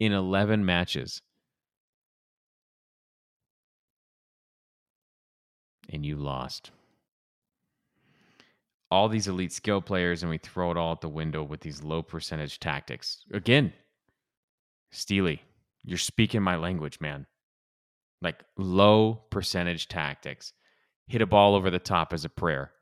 in 0.00 0.12
11 0.12 0.64
matches. 0.64 1.20
And 5.90 6.04
you 6.04 6.16
lost. 6.16 6.70
All 8.94 9.08
these 9.08 9.28
elite 9.28 9.52
skill 9.52 9.80
players, 9.80 10.22
and 10.22 10.30
we 10.30 10.38
throw 10.38 10.70
it 10.70 10.76
all 10.76 10.92
out 10.92 11.00
the 11.00 11.08
window 11.08 11.42
with 11.42 11.60
these 11.60 11.82
low 11.82 12.02
percentage 12.02 12.60
tactics. 12.60 13.24
Again, 13.32 13.72
Steely, 14.92 15.42
you're 15.82 15.98
speaking 15.98 16.42
my 16.42 16.56
language, 16.56 17.00
man 17.00 17.26
like 18.24 18.42
low 18.56 19.22
percentage 19.30 19.86
tactics. 19.86 20.52
Hit 21.06 21.22
a 21.22 21.26
ball 21.26 21.54
over 21.54 21.70
the 21.70 21.78
top 21.78 22.12
as 22.12 22.24
a 22.24 22.30
prayer. 22.30 22.72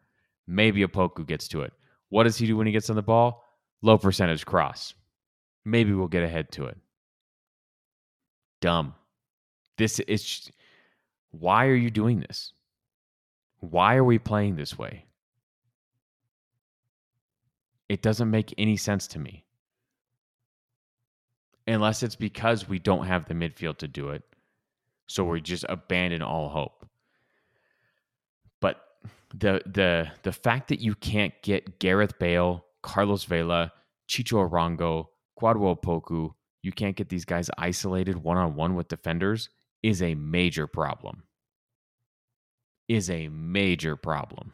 Maybe 0.46 0.86
Opoku 0.86 1.26
gets 1.26 1.48
to 1.48 1.62
it. 1.62 1.72
What 2.08 2.22
does 2.24 2.36
he 2.36 2.46
do 2.46 2.56
when 2.56 2.66
he 2.66 2.72
gets 2.72 2.88
on 2.88 2.96
the 2.96 3.02
ball? 3.02 3.44
Low 3.82 3.98
percentage 3.98 4.46
cross. 4.46 4.94
Maybe 5.64 5.92
we'll 5.92 6.08
get 6.08 6.22
ahead 6.22 6.52
to 6.52 6.66
it. 6.66 6.78
Dumb. 8.60 8.94
This 9.76 9.98
is 10.00 10.50
why 11.32 11.66
are 11.66 11.74
you 11.74 11.90
doing 11.90 12.20
this? 12.20 12.52
Why 13.58 13.96
are 13.96 14.04
we 14.04 14.18
playing 14.18 14.56
this 14.56 14.78
way? 14.78 15.06
It 17.92 18.02
doesn't 18.02 18.30
make 18.30 18.54
any 18.58 18.78
sense 18.78 19.06
to 19.08 19.20
me. 19.20 19.44
unless 21.68 22.04
it's 22.04 22.16
because 22.16 22.68
we 22.68 22.80
don't 22.80 23.06
have 23.06 23.26
the 23.26 23.34
midfield 23.34 23.78
to 23.78 23.88
do 23.88 24.10
it. 24.10 24.24
So 25.08 25.24
we 25.24 25.42
just 25.42 25.66
abandon 25.70 26.22
all 26.22 26.50
hope. 26.50 26.86
But 28.60 28.82
the 29.34 29.62
the 29.66 30.10
the 30.24 30.32
fact 30.32 30.68
that 30.68 30.80
you 30.80 30.94
can't 30.96 31.34
get 31.42 31.80
Gareth 31.80 32.18
Bale, 32.18 32.64
Carlos 32.82 33.24
Vela, 33.24 33.72
Chicho 34.08 34.48
Arango, 34.48 35.08
Kwadwo 35.40 35.78
Opoku, 35.80 36.32
you 36.62 36.72
can't 36.72 36.96
get 36.96 37.10
these 37.10 37.26
guys 37.26 37.50
isolated 37.58 38.18
one 38.22 38.38
on 38.38 38.56
one 38.56 38.74
with 38.76 38.88
defenders 38.88 39.50
is 39.82 40.02
a 40.02 40.14
major 40.16 40.66
problem. 40.66 41.24
Is 42.88 43.10
a 43.10 43.28
major 43.28 43.96
problem. 43.96 44.52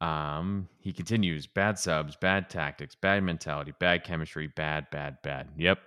Um, 0.00 0.68
he 0.78 0.92
continues 0.92 1.46
bad 1.46 1.78
subs, 1.78 2.16
bad 2.16 2.48
tactics, 2.48 2.94
bad 2.94 3.22
mentality, 3.22 3.72
bad 3.78 4.04
chemistry, 4.04 4.46
bad, 4.46 4.88
bad, 4.90 5.18
bad. 5.22 5.48
Yep. 5.56 5.78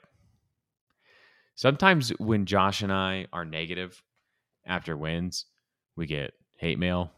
Sometimes 1.56 2.10
when 2.20 2.46
Josh 2.46 2.82
and 2.82 2.92
I 2.92 3.28
are 3.32 3.46
negative 3.46 4.02
after 4.66 4.98
wins, 4.98 5.46
we 5.96 6.08
get 6.08 6.34
hate 6.58 6.80
mail. 6.80 7.12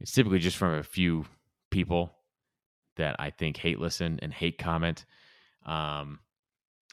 It's 0.00 0.12
typically 0.12 0.38
just 0.38 0.56
from 0.56 0.74
a 0.74 0.82
few 0.82 1.24
people 1.70 2.12
that 2.96 3.16
I 3.18 3.30
think 3.30 3.56
hate 3.56 3.78
listen 3.78 4.18
and 4.22 4.32
hate 4.32 4.58
comment. 4.58 5.04
Um, 5.64 6.20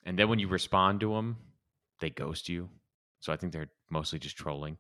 and 0.06 0.18
then 0.20 0.30
when 0.30 0.40
you 0.40 0.48
respond 0.48 1.00
to 1.02 1.14
them, 1.14 1.38
they 2.00 2.10
ghost 2.10 2.50
you. 2.50 2.70
So 3.20 3.32
I 3.32 3.38
think 3.38 3.54
they're 3.54 3.72
mostly 3.90 4.20
just 4.20 4.38
trolling. 4.38 4.78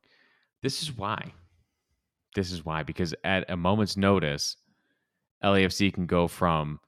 This 0.62 0.82
is 0.82 0.96
why. 0.96 1.34
This 2.36 2.52
is 2.52 2.66
why, 2.66 2.84
because 2.84 3.14
at 3.24 3.50
a 3.50 3.58
moment's 3.58 3.98
notice, 3.98 4.58
LAFC 5.44 5.94
can 5.94 6.06
go 6.06 6.28
from 6.28 6.80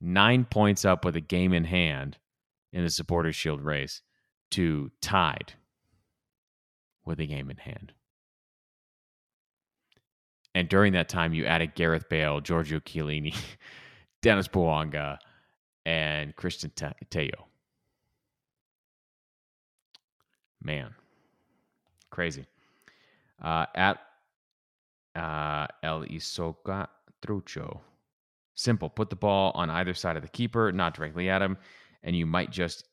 nine 0.00 0.44
points 0.44 0.84
up 0.84 1.04
with 1.04 1.16
a 1.16 1.20
game 1.20 1.52
in 1.52 1.64
hand 1.64 2.18
in 2.72 2.84
the 2.84 2.90
Supporters 2.90 3.36
Shield 3.36 3.62
race 3.62 4.02
to 4.52 4.90
tied 5.00 5.54
with 7.04 7.20
a 7.20 7.26
game 7.26 7.50
in 7.50 7.56
hand. 7.56 7.92
And 10.54 10.68
during 10.68 10.92
that 10.94 11.08
time, 11.08 11.32
you 11.32 11.46
added 11.46 11.74
Gareth 11.74 12.08
Bale, 12.08 12.40
Giorgio 12.40 12.80
Chiellini, 12.80 13.34
Denis 14.22 14.48
Bouanga, 14.48 15.18
and 15.86 16.34
Cristian 16.36 16.72
Tello. 17.10 17.46
Man, 20.62 20.94
crazy. 22.10 22.46
Uh, 23.40 23.66
at 23.74 23.98
uh, 25.16 25.66
El 25.82 26.04
Isoka 26.04 26.88
Trucho. 27.24 27.80
Simple. 28.54 28.90
Put 28.90 29.10
the 29.10 29.16
ball 29.16 29.52
on 29.54 29.70
either 29.70 29.94
side 29.94 30.16
of 30.16 30.22
the 30.22 30.28
keeper, 30.28 30.70
not 30.72 30.94
directly 30.94 31.28
at 31.28 31.42
him, 31.42 31.56
and 32.02 32.14
you 32.14 32.26
might 32.26 32.50
just 32.50 32.88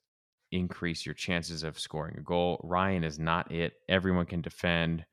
increase 0.52 1.06
your 1.06 1.16
chances 1.16 1.64
of 1.64 1.80
scoring 1.80 2.16
a 2.18 2.22
goal. 2.22 2.62
Ryan 2.64 3.04
is 3.04 3.20
not 3.20 3.52
it. 3.52 3.74
Everyone 3.90 4.26
can 4.26 4.42
defend 4.42 5.06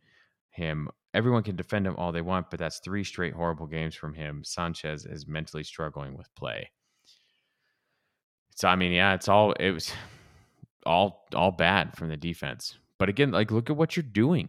him. 0.50 0.88
Everyone 1.12 1.42
can 1.42 1.56
defend 1.56 1.86
him 1.86 1.96
all 1.96 2.12
they 2.12 2.20
want, 2.20 2.50
but 2.50 2.58
that's 2.58 2.78
three 2.78 3.04
straight 3.04 3.34
horrible 3.34 3.66
games 3.66 3.94
from 3.94 4.14
him. 4.14 4.42
Sanchez 4.44 5.06
is 5.06 5.26
mentally 5.26 5.64
struggling 5.64 6.16
with 6.16 6.32
play. 6.34 6.70
So 8.54 8.68
I 8.68 8.76
mean, 8.76 8.92
yeah, 8.92 9.14
it's 9.14 9.28
all 9.28 9.52
it 9.52 9.72
was 9.72 9.92
all 10.86 11.26
all 11.34 11.50
bad 11.50 11.96
from 11.96 12.08
the 12.08 12.16
defense. 12.16 12.78
But 12.98 13.08
again, 13.08 13.32
like 13.32 13.50
look 13.50 13.70
at 13.70 13.76
what 13.76 13.96
you're 13.96 14.04
doing. 14.04 14.48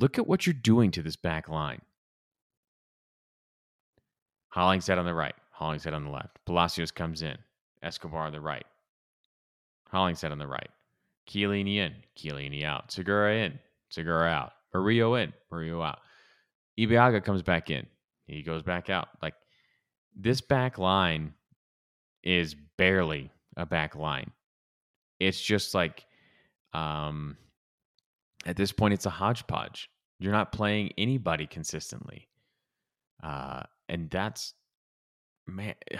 Look 0.00 0.18
at 0.18 0.26
what 0.26 0.46
you're 0.46 0.54
doing 0.54 0.90
to 0.92 1.02
this 1.02 1.16
back 1.16 1.48
line. 1.48 1.80
Hollingshead 4.50 4.98
on 4.98 5.04
the 5.04 5.14
right, 5.14 5.34
Hollingshead 5.50 5.92
on 5.92 6.04
the 6.04 6.10
left. 6.10 6.38
Palacios 6.46 6.90
comes 6.90 7.22
in, 7.22 7.36
Escobar 7.82 8.26
on 8.26 8.32
the 8.32 8.40
right, 8.40 8.64
Hollingshead 9.88 10.32
on 10.32 10.38
the 10.38 10.46
right, 10.46 10.68
Chiellini 11.28 11.76
in, 11.76 11.94
Chiellini 12.16 12.64
out, 12.64 12.90
Segura 12.92 13.34
in, 13.34 13.58
Segura 13.90 14.28
out, 14.28 14.52
Murillo 14.72 15.14
in, 15.16 15.32
Murillo 15.50 15.82
out. 15.82 15.98
Ibeagha 16.78 17.22
comes 17.24 17.42
back 17.42 17.70
in, 17.70 17.86
he 18.26 18.42
goes 18.42 18.62
back 18.62 18.88
out. 18.88 19.08
Like 19.20 19.34
this 20.16 20.40
back 20.40 20.78
line 20.78 21.34
is 22.22 22.54
barely 22.76 23.30
a 23.56 23.66
back 23.66 23.96
line. 23.96 24.30
It's 25.18 25.40
just 25.40 25.74
like 25.74 26.04
um 26.72 27.36
at 28.48 28.56
this 28.56 28.72
point, 28.72 28.94
it's 28.94 29.04
a 29.04 29.10
hodgepodge. 29.10 29.90
You're 30.18 30.32
not 30.32 30.52
playing 30.52 30.92
anybody 30.96 31.46
consistently. 31.46 32.28
Uh, 33.22 33.62
and 33.90 34.08
that's, 34.08 34.54
man, 35.46 35.74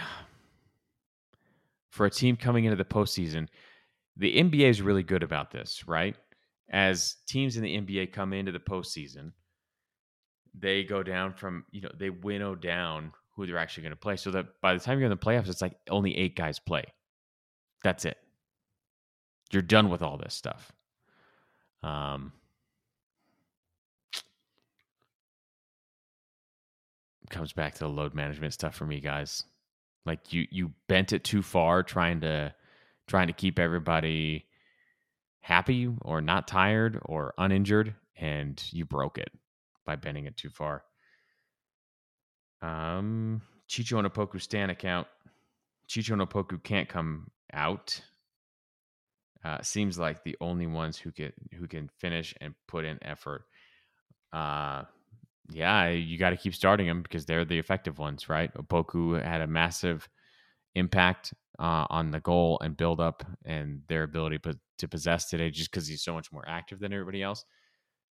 for 1.91 2.07
a 2.07 2.09
team 2.09 2.35
coming 2.35 2.65
into 2.65 2.75
the 2.75 2.83
postseason, 2.83 3.47
the 4.17 4.35
NBA 4.35 4.67
is 4.67 4.81
really 4.81 5.03
good 5.03 5.21
about 5.21 5.51
this, 5.51 5.87
right? 5.87 6.15
As 6.71 7.17
teams 7.27 7.55
in 7.55 7.63
the 7.63 7.79
NBA 7.79 8.11
come 8.11 8.33
into 8.33 8.51
the 8.51 8.59
postseason, 8.59 9.31
they 10.57 10.83
go 10.83 11.03
down 11.03 11.33
from, 11.33 11.65
you 11.69 11.81
know, 11.81 11.91
they 11.97 12.09
winnow 12.09 12.55
down 12.55 13.13
who 13.35 13.45
they're 13.45 13.59
actually 13.59 13.83
going 13.83 13.91
to 13.91 13.95
play. 13.95 14.17
So 14.17 14.31
that 14.31 14.47
by 14.59 14.73
the 14.73 14.79
time 14.79 14.97
you're 14.97 15.05
in 15.05 15.11
the 15.11 15.23
playoffs, 15.23 15.49
it's 15.49 15.61
like 15.61 15.77
only 15.87 16.17
eight 16.17 16.35
guys 16.35 16.57
play. 16.57 16.83
That's 17.83 18.05
it. 18.05 18.17
You're 19.51 19.61
done 19.61 19.89
with 19.89 20.01
all 20.01 20.17
this 20.17 20.33
stuff. 20.33 20.71
Um, 21.83 22.33
comes 27.29 27.53
back 27.53 27.73
to 27.75 27.79
the 27.79 27.89
load 27.89 28.13
management 28.13 28.53
stuff 28.53 28.75
for 28.75 28.85
me, 28.85 28.99
guys. 28.99 29.43
Like 30.05 30.33
you 30.33 30.47
you 30.49 30.71
bent 30.87 31.13
it 31.13 31.23
too 31.23 31.41
far 31.41 31.83
trying 31.83 32.21
to 32.21 32.53
trying 33.07 33.27
to 33.27 33.33
keep 33.33 33.59
everybody 33.59 34.45
happy 35.41 35.89
or 36.01 36.21
not 36.21 36.47
tired 36.47 36.99
or 37.05 37.33
uninjured, 37.37 37.95
and 38.17 38.61
you 38.71 38.85
broke 38.85 39.17
it 39.17 39.31
by 39.85 39.95
bending 39.95 40.25
it 40.25 40.37
too 40.37 40.49
far. 40.49 40.83
Um, 42.61 43.41
Chicho 43.69 43.99
and 43.99 44.07
Opoku 44.07 44.41
Stan 44.41 44.69
account. 44.69 45.07
Chicho 45.87 46.13
and 46.13 46.21
Opoku 46.21 46.61
can't 46.63 46.89
come 46.89 47.31
out. 47.53 48.01
Uh, 49.43 49.59
seems 49.61 49.97
like 49.97 50.23
the 50.23 50.35
only 50.41 50.67
ones 50.67 50.97
who 50.97 51.11
get 51.11 51.33
who 51.57 51.67
can 51.67 51.89
finish 51.99 52.35
and 52.41 52.53
put 52.67 52.85
in 52.85 52.99
effort. 53.01 53.43
Uh, 54.33 54.83
yeah, 55.51 55.89
you 55.89 56.17
got 56.17 56.29
to 56.31 56.37
keep 56.37 56.53
starting 56.53 56.87
them 56.87 57.01
because 57.01 57.25
they're 57.25 57.45
the 57.45 57.59
effective 57.59 57.97
ones, 57.97 58.29
right? 58.29 58.53
Opoku 58.53 59.23
had 59.23 59.41
a 59.41 59.47
massive 59.47 60.07
impact 60.75 61.33
uh, 61.59 61.85
on 61.89 62.11
the 62.11 62.19
goal 62.19 62.59
and 62.63 62.77
build 62.77 63.01
up 63.01 63.23
and 63.45 63.81
their 63.87 64.03
ability 64.03 64.39
to 64.77 64.87
possess 64.87 65.27
today 65.29 65.49
just 65.49 65.71
because 65.71 65.87
he's 65.87 66.03
so 66.03 66.13
much 66.13 66.31
more 66.31 66.47
active 66.47 66.79
than 66.79 66.93
everybody 66.93 67.21
else. 67.21 67.43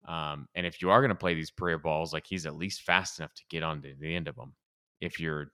Um, 0.08 0.47
and 0.56 0.65
if 0.65 0.82
you 0.82 0.89
are 0.89 1.02
going 1.02 1.10
to 1.10 1.15
play 1.15 1.34
these 1.34 1.52
prayer 1.52 1.80
balls, 1.80 2.13
like 2.13 2.26
he's 2.28 2.45
at 2.45 2.56
least 2.56 2.82
fast 2.82 3.19
enough 3.19 3.34
to 3.36 3.43
get 3.50 3.63
on 3.63 3.82
to 3.82 3.93
the 4.00 4.15
end 4.15 4.28
of 4.28 4.36
them. 4.36 4.54
If 5.00 5.19
your 5.19 5.52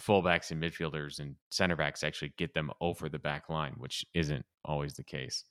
fullbacks 0.00 0.50
and 0.50 0.62
midfielders 0.62 1.20
and 1.20 1.36
center 1.50 1.76
backs 1.76 2.02
actually 2.02 2.32
get 2.38 2.54
them 2.54 2.70
over 2.80 3.08
the 3.08 3.18
back 3.18 3.48
line, 3.48 3.74
which 3.76 4.04
isn't 4.14 4.44
always 4.64 4.94
the 4.94 5.04
case. 5.04 5.44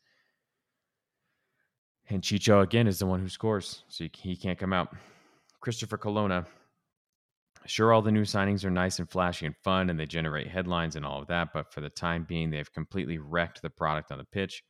And 2.09 2.23
Chicho 2.23 2.63
again 2.63 2.87
is 2.87 2.99
the 2.99 3.05
one 3.05 3.19
who 3.19 3.29
scores, 3.29 3.83
so 3.87 4.05
he 4.15 4.35
can't 4.35 4.57
come 4.57 4.73
out. 4.73 4.95
Christopher 5.61 5.97
Colonna. 5.97 6.45
Sure, 7.65 7.91
all 7.91 8.01
the 8.01 8.11
new 8.11 8.23
signings 8.23 8.63
are 8.63 8.69
nice 8.69 8.99
and 8.99 9.09
flashy 9.09 9.45
and 9.45 9.55
fun, 9.57 9.89
and 9.89 9.99
they 9.99 10.05
generate 10.05 10.47
headlines 10.47 10.95
and 10.95 11.05
all 11.05 11.21
of 11.21 11.27
that, 11.27 11.49
but 11.53 11.73
for 11.73 11.81
the 11.81 11.89
time 11.89 12.25
being, 12.27 12.49
they've 12.49 12.71
completely 12.71 13.17
wrecked 13.17 13.61
the 13.61 13.69
product 13.69 14.11
on 14.11 14.17
the 14.17 14.23
pitch, 14.23 14.63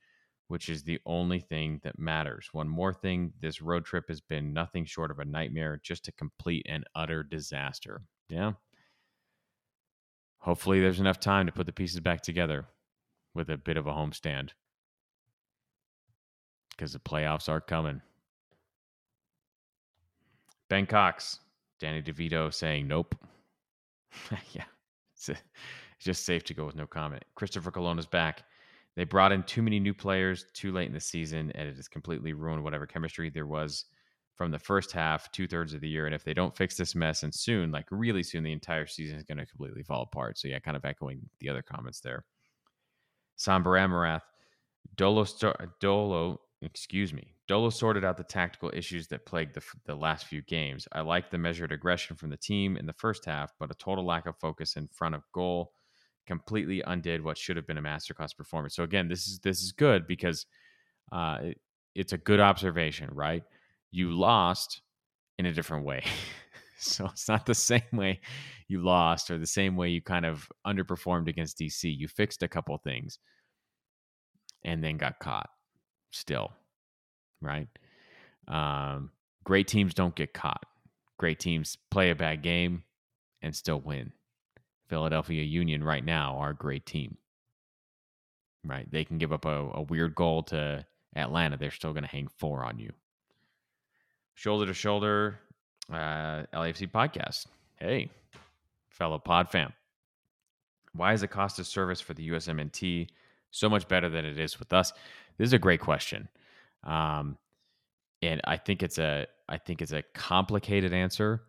which 0.48 0.70
is 0.70 0.84
the 0.84 1.00
only 1.06 1.40
thing 1.40 1.80
that 1.84 2.00
matters. 2.00 2.50
One 2.52 2.68
more 2.68 2.94
thing 2.94 3.32
this 3.40 3.62
road 3.62 3.86
trip 3.86 4.06
has 4.08 4.22
been 4.22 4.54
nothing 4.54 4.86
short 4.86 5.12
of 5.12 5.20
a 5.20 5.26
nightmare, 5.26 5.80
just 5.84 6.08
a 6.08 6.12
complete 6.14 6.66
and 6.68 6.84
utter 6.96 7.24
disaster. 7.24 8.02
Yeah. 8.28 8.54
Hopefully, 10.40 10.80
there's 10.80 11.00
enough 11.00 11.20
time 11.20 11.46
to 11.46 11.52
put 11.52 11.68
the 11.68 11.74
pieces 11.74 12.00
back 12.00 12.22
together 12.22 12.66
with 13.36 13.50
a 13.50 13.58
bit 13.58 13.78
of 13.78 13.86
a 13.86 13.92
homestand 13.92 14.50
because 16.72 16.94
the 16.94 17.00
playoffs 17.00 17.50
are 17.50 17.62
coming. 17.62 18.02
Ben 20.70 20.86
Cox, 20.86 21.40
Danny 21.80 22.02
DeVito 22.02 22.54
saying 22.54 22.88
nope. 22.88 23.16
yeah, 24.54 24.64
it's, 25.14 25.30
a, 25.30 25.34
it's, 25.34 26.06
just 26.06 26.26
safe 26.26 26.44
to 26.46 26.54
go 26.54 26.66
with 26.66 26.76
no 26.76 26.88
comment. 26.88 27.24
Christopher 27.36 27.72
Colonna's 27.72 28.06
back. 28.06 28.44
They 28.96 29.04
brought 29.04 29.32
in 29.32 29.44
too 29.44 29.62
many 29.62 29.80
new 29.80 29.94
players 29.94 30.46
too 30.54 30.72
late 30.72 30.88
in 30.88 30.94
the 30.94 31.00
season, 31.00 31.52
and 31.56 31.70
it 31.70 31.76
has 31.76 31.88
completely 31.88 32.34
ruined 32.34 32.64
whatever 32.64 32.86
chemistry 32.86 33.30
there 33.30 33.46
was 33.46 33.86
from 34.36 34.52
the 34.52 34.60
first 34.60 34.92
half, 34.92 35.32
two 35.32 35.48
thirds 35.48 35.74
of 35.74 35.82
the 35.82 35.88
year. 35.88 36.06
And 36.06 36.16
if 36.16 36.24
they 36.24 36.34
don't 36.34 36.56
fix 36.56 36.76
this 36.76 36.96
mess, 36.96 37.24
and 37.24 37.34
soon, 37.34 37.72
like 37.72 37.86
really 37.92 38.24
soon, 38.24 38.44
the 38.44 38.52
entire 38.52 38.88
season 38.88 39.18
is 39.18 39.24
going 39.24 39.38
to 39.38 39.46
completely 39.46 39.84
fall 39.84 40.04
apart. 40.04 40.38
So 40.38 40.48
yeah, 40.48 40.60
kind 40.60 40.78
of 40.78 40.86
echoing 40.86 41.22
the 41.40 41.50
other 41.50 41.62
comments 41.62 42.00
there. 42.00 42.24
Sambar 43.38 43.80
Amarath, 43.80 44.22
Dolo, 44.96 45.26
Dolo, 45.80 46.42
excuse 46.62 47.14
me, 47.14 47.34
Dolo 47.48 47.70
sorted 47.70 48.04
out 48.04 48.18
the 48.18 48.24
tactical 48.24 48.72
issues 48.74 49.08
that 49.08 49.26
plagued 49.26 49.56
the, 49.56 49.64
the 49.86 49.96
last 49.96 50.26
few 50.26 50.42
games. 50.42 50.88
I 50.92 51.02
like 51.02 51.32
the 51.32 51.38
measured 51.38 51.72
aggression 51.72 52.16
from 52.16 52.30
the 52.30 52.38
team 52.38 52.76
in 52.76 52.86
the 52.86 52.94
first 52.94 53.26
half, 53.26 53.54
but 53.60 53.72
a 53.72 53.76
total 53.76 54.06
lack 54.06 54.26
of 54.26 54.38
focus 54.40 54.76
in 54.76 54.88
front 54.88 55.16
of 55.16 55.24
goal 55.34 55.72
completely 56.28 56.84
undid 56.86 57.24
what 57.24 57.38
should 57.38 57.56
have 57.56 57.66
been 57.66 57.78
a 57.78 57.82
masterclass 57.82 58.36
performance. 58.38 58.76
So 58.76 58.84
again, 58.84 59.08
this 59.08 59.28
is 59.28 59.40
this 59.40 59.62
is 59.62 59.72
good 59.72 60.06
because 60.06 60.46
uh, 61.12 61.40
it, 61.42 61.58
it's 61.96 62.14
a 62.14 62.18
good 62.18 62.40
observation, 62.40 63.10
right? 63.14 63.44
You 63.92 64.12
lost 64.12 64.82
in 65.40 65.48
a 65.48 65.54
different 65.54 65.86
way. 65.86 66.04
so 66.78 67.06
it's 67.06 67.28
not 67.28 67.46
the 67.46 67.56
same 67.72 67.82
way 67.94 68.20
you 68.68 68.84
lost 68.84 69.32
or 69.32 69.40
the 69.40 69.48
same 69.48 69.76
way 69.76 69.90
you 69.90 70.02
kind 70.02 70.26
of 70.26 70.48
underperformed 70.68 71.28
against 71.28 71.58
DC. 71.58 71.98
You 71.98 72.08
fixed 72.08 72.44
a 72.44 72.48
couple 72.48 72.78
things 72.78 73.18
and 74.64 74.84
then 74.84 74.98
got 74.98 75.20
caught 75.20 75.50
still, 76.12 76.52
right? 77.42 77.68
Um, 78.48 79.12
great 79.44 79.68
teams 79.68 79.94
don't 79.94 80.16
get 80.16 80.34
caught. 80.34 80.66
Great 81.18 81.40
teams 81.40 81.78
play 81.92 82.10
a 82.10 82.16
bad 82.16 82.42
game 82.42 82.84
and 83.42 83.56
still 83.56 83.80
win. 83.80 84.12
Philadelphia 84.88 85.44
Union 85.44 85.84
right 85.84 86.04
now 86.04 86.38
are 86.38 86.50
a 86.52 86.56
great 86.56 86.86
team. 86.86 87.18
Right? 88.66 88.90
They 88.92 89.06
can 89.06 89.18
give 89.18 89.32
up 89.32 89.46
a, 89.46 89.70
a 89.74 89.82
weird 89.84 90.16
goal 90.16 90.44
to 90.44 90.86
Atlanta. 91.16 91.58
They're 91.58 91.72
still 91.72 91.94
going 91.94 92.04
to 92.04 92.10
hang 92.10 92.28
four 92.38 92.64
on 92.64 92.80
you. 92.80 92.92
Shoulder 94.34 94.66
to 94.66 94.74
shoulder, 94.74 95.40
uh, 95.92 96.44
LAFC 96.54 96.90
podcast. 96.92 97.46
Hey, 97.78 98.10
fellow 98.90 99.20
pod 99.20 99.50
fam. 99.50 99.74
Why 100.94 101.14
is 101.14 101.24
Acosta's 101.24 101.68
service 101.68 102.02
for 102.02 102.14
the 102.14 102.30
USMNT 102.30 103.08
so 103.52 103.70
much 103.70 103.88
better 103.88 104.10
than 104.10 104.26
it 104.26 104.40
is 104.40 104.60
with 104.60 104.74
us? 104.74 104.92
This 105.40 105.48
is 105.48 105.54
a 105.54 105.60
great 105.60 105.82
question. 105.82 106.30
Um, 106.84 107.38
and 108.22 108.42
I 108.44 108.58
think 108.58 108.84
it's 108.84 109.00
a 109.00 109.26
I 109.48 109.58
think 109.58 109.82
it's 109.82 109.94
a 109.94 110.04
complicated 110.14 110.94
answer. 110.94 111.42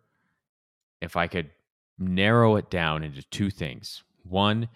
If 1.01 1.15
I 1.15 1.27
could 1.27 1.51
narrow 2.01 2.55
it 2.55 2.69
down 2.69 3.03
into 3.03 3.21
two 3.23 3.49
things. 3.49 4.03
One 4.23 4.67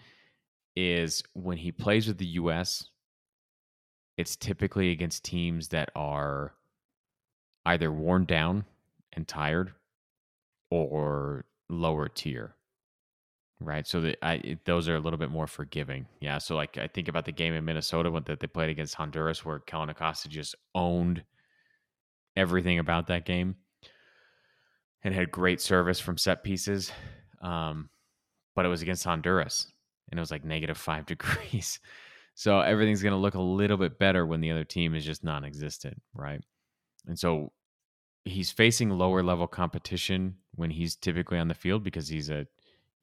is 0.76 1.22
when 1.32 1.58
he 1.58 1.72
plays 1.72 2.06
with 2.06 2.18
the 2.18 2.26
US, 2.26 2.88
it's 4.16 4.36
typically 4.36 4.92
against 4.92 5.24
teams 5.24 5.68
that 5.68 5.90
are 5.94 6.54
either 7.64 7.90
worn 7.90 8.24
down 8.24 8.64
and 9.12 9.26
tired 9.26 9.72
or 10.70 11.44
lower 11.68 12.08
tier. 12.08 12.54
Right. 13.58 13.86
So 13.86 14.02
the, 14.02 14.16
I, 14.22 14.58
those 14.64 14.86
are 14.88 14.96
a 14.96 15.00
little 15.00 15.18
bit 15.18 15.30
more 15.30 15.46
forgiving. 15.46 16.06
Yeah. 16.20 16.38
So, 16.38 16.56
like, 16.56 16.76
I 16.76 16.88
think 16.88 17.08
about 17.08 17.24
the 17.24 17.32
game 17.32 17.54
in 17.54 17.64
Minnesota 17.64 18.10
when 18.10 18.24
that 18.24 18.40
they 18.40 18.46
played 18.46 18.68
against 18.68 18.94
Honduras, 18.94 19.44
where 19.44 19.60
Kellyn 19.60 19.88
Acosta 19.88 20.28
just 20.28 20.54
owned 20.74 21.24
everything 22.36 22.78
about 22.78 23.06
that 23.06 23.24
game 23.24 23.56
and 25.02 25.14
had 25.14 25.30
great 25.30 25.60
service 25.60 26.00
from 26.00 26.18
set 26.18 26.44
pieces. 26.44 26.92
Um, 27.40 27.88
but 28.54 28.66
it 28.66 28.68
was 28.68 28.82
against 28.82 29.04
Honduras 29.04 29.72
and 30.10 30.18
it 30.18 30.20
was 30.20 30.30
like 30.30 30.44
negative 30.44 30.76
five 30.76 31.06
degrees. 31.06 31.80
So 32.34 32.60
everything's 32.60 33.02
going 33.02 33.12
to 33.12 33.18
look 33.18 33.34
a 33.34 33.40
little 33.40 33.78
bit 33.78 33.98
better 33.98 34.26
when 34.26 34.40
the 34.40 34.50
other 34.50 34.64
team 34.64 34.94
is 34.94 35.04
just 35.04 35.24
non 35.24 35.44
existent, 35.44 36.02
right? 36.14 36.40
And 37.06 37.18
so 37.18 37.52
he's 38.24 38.50
facing 38.50 38.90
lower 38.90 39.22
level 39.22 39.46
competition 39.46 40.36
when 40.54 40.70
he's 40.70 40.96
typically 40.96 41.38
on 41.38 41.48
the 41.48 41.54
field 41.54 41.82
because 41.82 42.08
he's 42.08 42.28
a, 42.28 42.46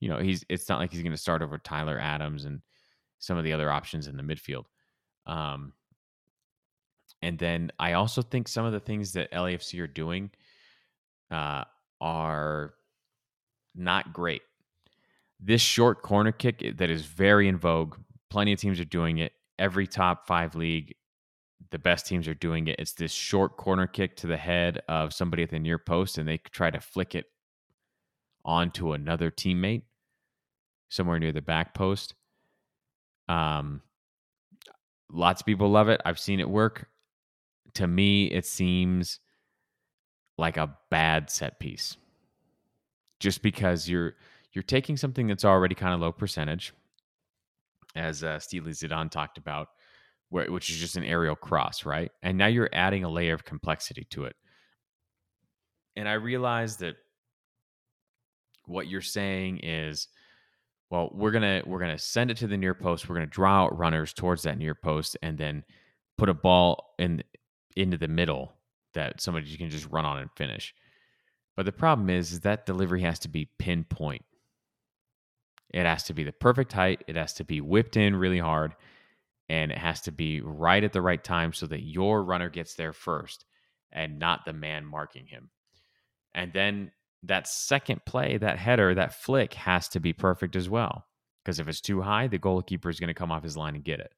you 0.03 0.09
know, 0.09 0.17
he's, 0.17 0.43
it's 0.49 0.67
not 0.67 0.79
like 0.79 0.91
he's 0.91 1.01
going 1.01 1.13
to 1.13 1.17
start 1.17 1.41
over 1.41 1.57
Tyler 1.57 1.97
Adams 1.97 2.43
and 2.43 2.59
some 3.19 3.37
of 3.37 3.45
the 3.45 3.53
other 3.53 3.71
options 3.71 4.07
in 4.07 4.17
the 4.17 4.23
midfield. 4.23 4.65
Um, 5.25 5.71
and 7.21 7.39
then 7.39 7.71
I 7.79 7.93
also 7.93 8.21
think 8.21 8.49
some 8.49 8.65
of 8.65 8.73
the 8.73 8.81
things 8.81 9.13
that 9.13 9.31
LAFC 9.31 9.79
are 9.79 9.87
doing 9.87 10.29
uh, 11.31 11.63
are 12.01 12.73
not 13.73 14.11
great. 14.11 14.41
This 15.39 15.61
short 15.61 16.01
corner 16.01 16.33
kick 16.33 16.61
eh, 16.61 16.71
that 16.75 16.89
is 16.89 17.05
very 17.05 17.47
in 17.47 17.57
vogue, 17.57 17.95
plenty 18.29 18.51
of 18.51 18.59
teams 18.59 18.81
are 18.81 18.85
doing 18.85 19.19
it. 19.19 19.31
Every 19.57 19.87
top 19.87 20.27
five 20.27 20.53
league, 20.53 20.95
the 21.71 21.79
best 21.79 22.07
teams 22.07 22.27
are 22.27 22.33
doing 22.33 22.67
it. 22.67 22.75
It's 22.77 22.91
this 22.91 23.13
short 23.13 23.55
corner 23.55 23.87
kick 23.87 24.17
to 24.17 24.27
the 24.27 24.35
head 24.35 24.81
of 24.89 25.13
somebody 25.13 25.43
at 25.43 25.49
the 25.49 25.59
near 25.59 25.77
post, 25.77 26.17
and 26.17 26.27
they 26.27 26.39
try 26.51 26.69
to 26.71 26.81
flick 26.81 27.15
it 27.15 27.27
onto 28.43 28.91
another 28.91 29.31
teammate 29.31 29.83
somewhere 30.93 31.19
near 31.19 31.31
the 31.31 31.41
back 31.41 31.73
post. 31.73 32.13
Um, 33.27 33.81
lots 35.11 35.41
of 35.41 35.45
people 35.45 35.69
love 35.69 35.89
it. 35.89 36.01
I've 36.05 36.19
seen 36.19 36.39
it 36.39 36.49
work 36.49 36.87
to 37.75 37.87
me, 37.87 38.25
it 38.25 38.45
seems 38.45 39.19
like 40.37 40.57
a 40.57 40.75
bad 40.89 41.29
set 41.29 41.59
piece. 41.59 41.97
Just 43.19 43.41
because 43.41 43.89
you're 43.89 44.13
you're 44.51 44.63
taking 44.63 44.97
something 44.97 45.27
that's 45.27 45.45
already 45.45 45.75
kind 45.75 45.93
of 45.93 46.01
low 46.01 46.11
percentage, 46.11 46.73
as 47.95 48.23
uh, 48.23 48.39
Steely 48.39 48.71
Zidane 48.71 49.09
talked 49.09 49.37
about, 49.37 49.69
where, 50.29 50.51
which 50.51 50.69
is 50.69 50.77
just 50.77 50.95
an 50.95 51.03
aerial 51.03 51.35
cross, 51.35 51.85
right? 51.85 52.11
And 52.21 52.37
now 52.37 52.47
you're 52.47 52.69
adding 52.71 53.03
a 53.03 53.09
layer 53.09 53.33
of 53.33 53.45
complexity 53.45 54.05
to 54.11 54.25
it. 54.25 54.35
And 55.95 56.07
I 56.07 56.13
realize 56.13 56.77
that 56.77 56.95
what 58.65 58.87
you're 58.87 59.01
saying 59.01 59.59
is, 59.63 60.07
well, 60.89 61.09
we're 61.13 61.31
gonna 61.31 61.63
we're 61.65 61.79
gonna 61.79 61.97
send 61.97 62.31
it 62.31 62.37
to 62.37 62.47
the 62.47 62.57
near 62.57 62.73
post. 62.73 63.07
We're 63.07 63.15
gonna 63.15 63.27
draw 63.27 63.63
out 63.63 63.77
runners 63.77 64.13
towards 64.13 64.43
that 64.43 64.57
near 64.57 64.75
post, 64.75 65.17
and 65.21 65.37
then 65.37 65.63
put 66.17 66.29
a 66.29 66.33
ball 66.33 66.93
in 66.99 67.23
into 67.75 67.97
the 67.97 68.07
middle 68.07 68.53
that 68.93 69.21
somebody 69.21 69.55
can 69.57 69.69
just 69.69 69.89
run 69.89 70.05
on 70.05 70.19
and 70.19 70.29
finish. 70.35 70.73
But 71.55 71.65
the 71.65 71.71
problem 71.71 72.09
is, 72.09 72.31
is 72.31 72.39
that 72.41 72.65
delivery 72.65 73.01
has 73.01 73.19
to 73.19 73.27
be 73.27 73.49
pinpoint. 73.59 74.23
It 75.73 75.85
has 75.85 76.03
to 76.03 76.13
be 76.13 76.23
the 76.23 76.31
perfect 76.31 76.73
height. 76.73 77.03
It 77.07 77.15
has 77.15 77.33
to 77.33 77.43
be 77.43 77.61
whipped 77.61 77.97
in 77.97 78.15
really 78.15 78.39
hard. 78.39 78.75
And 79.49 79.71
it 79.71 79.77
has 79.77 80.01
to 80.01 80.11
be 80.11 80.41
right 80.41 80.83
at 80.83 80.93
the 80.93 81.01
right 81.01 81.23
time 81.23 81.53
so 81.53 81.67
that 81.67 81.83
your 81.83 82.23
runner 82.23 82.49
gets 82.49 82.75
there 82.75 82.93
first 82.93 83.45
and 83.91 84.17
not 84.17 84.45
the 84.45 84.53
man 84.53 84.85
marking 84.85 85.25
him. 85.25 85.49
And 86.33 86.53
then 86.53 86.91
that 87.23 87.47
second 87.47 88.05
play, 88.05 88.37
that 88.37 88.59
header, 88.59 88.93
that 88.95 89.13
flick 89.13 89.53
has 89.53 89.87
to 89.89 89.99
be 89.99 90.13
perfect 90.13 90.55
as 90.55 90.69
well. 90.69 91.05
Because 91.43 91.59
if 91.59 91.67
it's 91.67 91.81
too 91.81 92.01
high, 92.01 92.27
the 92.27 92.37
goalkeeper 92.37 92.89
is 92.89 92.99
going 92.99 93.09
to 93.09 93.13
come 93.13 93.31
off 93.31 93.43
his 93.43 93.57
line 93.57 93.75
and 93.75 93.83
get 93.83 93.99
it. 93.99 94.13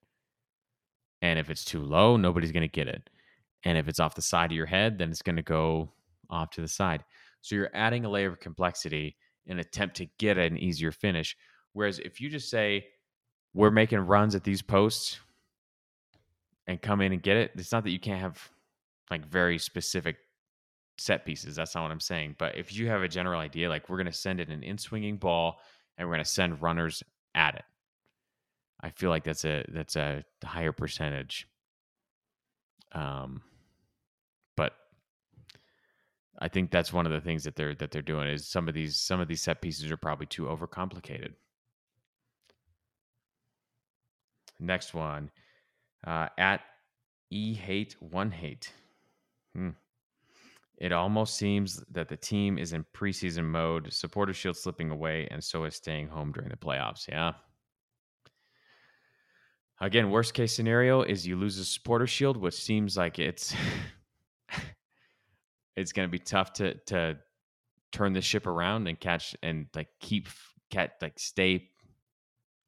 And 1.21 1.39
if 1.39 1.49
it's 1.49 1.65
too 1.65 1.83
low, 1.83 2.17
nobody's 2.17 2.51
going 2.51 2.61
to 2.61 2.67
get 2.67 2.87
it. 2.87 3.09
And 3.63 3.77
if 3.77 3.87
it's 3.87 3.99
off 3.99 4.15
the 4.15 4.21
side 4.21 4.51
of 4.51 4.55
your 4.55 4.67
head, 4.67 4.97
then 4.97 5.09
it's 5.09 5.23
going 5.23 5.37
to 5.37 5.41
go 5.41 5.91
off 6.29 6.51
to 6.51 6.61
the 6.61 6.67
side. 6.67 7.03
So 7.41 7.55
you're 7.55 7.71
adding 7.73 8.05
a 8.05 8.09
layer 8.09 8.29
of 8.29 8.39
complexity 8.39 9.15
in 9.47 9.59
attempt 9.59 9.97
to 9.97 10.07
get 10.19 10.37
an 10.37 10.57
easier 10.57 10.91
finish. 10.91 11.35
Whereas 11.73 11.99
if 11.99 12.21
you 12.21 12.29
just 12.29 12.49
say, 12.49 12.87
we're 13.53 13.71
making 13.71 13.99
runs 13.99 14.35
at 14.35 14.43
these 14.43 14.61
posts 14.61 15.19
and 16.67 16.81
come 16.81 17.01
in 17.01 17.11
and 17.11 17.23
get 17.23 17.37
it, 17.37 17.51
it's 17.55 17.71
not 17.71 17.83
that 17.83 17.91
you 17.91 17.99
can't 17.99 18.21
have 18.21 18.49
like 19.09 19.25
very 19.25 19.57
specific 19.57 20.17
set 20.97 21.25
pieces. 21.25 21.55
That's 21.55 21.75
not 21.75 21.83
what 21.83 21.91
I'm 21.91 21.99
saying. 21.99 22.35
But 22.37 22.57
if 22.57 22.73
you 22.75 22.87
have 22.89 23.01
a 23.01 23.07
general 23.07 23.39
idea, 23.39 23.69
like 23.69 23.89
we're 23.89 23.97
going 23.97 24.05
to 24.05 24.11
send 24.13 24.39
it 24.39 24.49
an 24.49 24.63
in 24.63 24.77
swinging 24.77 25.17
ball 25.17 25.59
and 25.97 26.07
we're 26.07 26.15
going 26.15 26.23
to 26.23 26.29
send 26.29 26.61
runners 26.61 27.03
at 27.33 27.55
it, 27.55 27.65
I 28.81 28.89
feel 28.89 29.09
like 29.09 29.23
that's 29.23 29.45
a 29.45 29.65
that's 29.69 29.95
a 29.95 30.23
higher 30.43 30.71
percentage. 30.71 31.47
Um, 32.91 33.41
but 34.55 34.73
I 36.39 36.47
think 36.47 36.71
that's 36.71 36.93
one 36.93 37.05
of 37.05 37.11
the 37.11 37.21
things 37.21 37.43
that 37.43 37.55
they're 37.55 37.75
that 37.75 37.91
they're 37.91 38.01
doing 38.01 38.27
is 38.27 38.47
some 38.47 38.67
of 38.67 38.73
these 38.73 38.99
some 38.99 39.19
of 39.19 39.27
these 39.27 39.41
set 39.41 39.61
pieces 39.61 39.91
are 39.91 39.97
probably 39.97 40.27
too 40.27 40.43
overcomplicated. 40.43 41.33
Next 44.59 44.93
one, 44.93 45.31
uh, 46.05 46.29
at 46.37 46.61
e 47.29 47.53
hate 47.53 47.95
one 47.99 48.31
hate. 48.31 48.71
Hmm. 49.53 49.71
It 50.77 50.91
almost 50.91 51.37
seems 51.37 51.83
that 51.91 52.09
the 52.09 52.17
team 52.17 52.57
is 52.57 52.73
in 52.73 52.85
preseason 52.93 53.45
mode. 53.45 53.93
Supporter 53.93 54.33
shield 54.33 54.57
slipping 54.57 54.91
away, 54.91 55.27
and 55.31 55.43
so 55.43 55.63
is 55.63 55.75
staying 55.75 56.07
home 56.07 56.31
during 56.31 56.49
the 56.49 56.57
playoffs. 56.57 57.07
Yeah. 57.07 57.33
Again, 59.79 60.09
worst 60.09 60.33
case 60.33 60.53
scenario 60.53 61.01
is 61.01 61.27
you 61.27 61.35
lose 61.35 61.57
a 61.57 61.65
supporter 61.65 62.07
shield, 62.07 62.37
which 62.37 62.55
seems 62.55 62.97
like 62.97 63.19
it's 63.19 63.53
it's 65.75 65.91
going 65.91 66.07
to 66.07 66.11
be 66.11 66.19
tough 66.19 66.53
to 66.53 66.75
to 66.87 67.17
turn 67.91 68.13
the 68.13 68.21
ship 68.21 68.45
around 68.45 68.87
and 68.87 68.99
catch 68.99 69.35
and 69.41 69.67
like 69.75 69.87
keep 69.99 70.27
cat 70.69 70.93
like 71.01 71.17
stay 71.17 71.69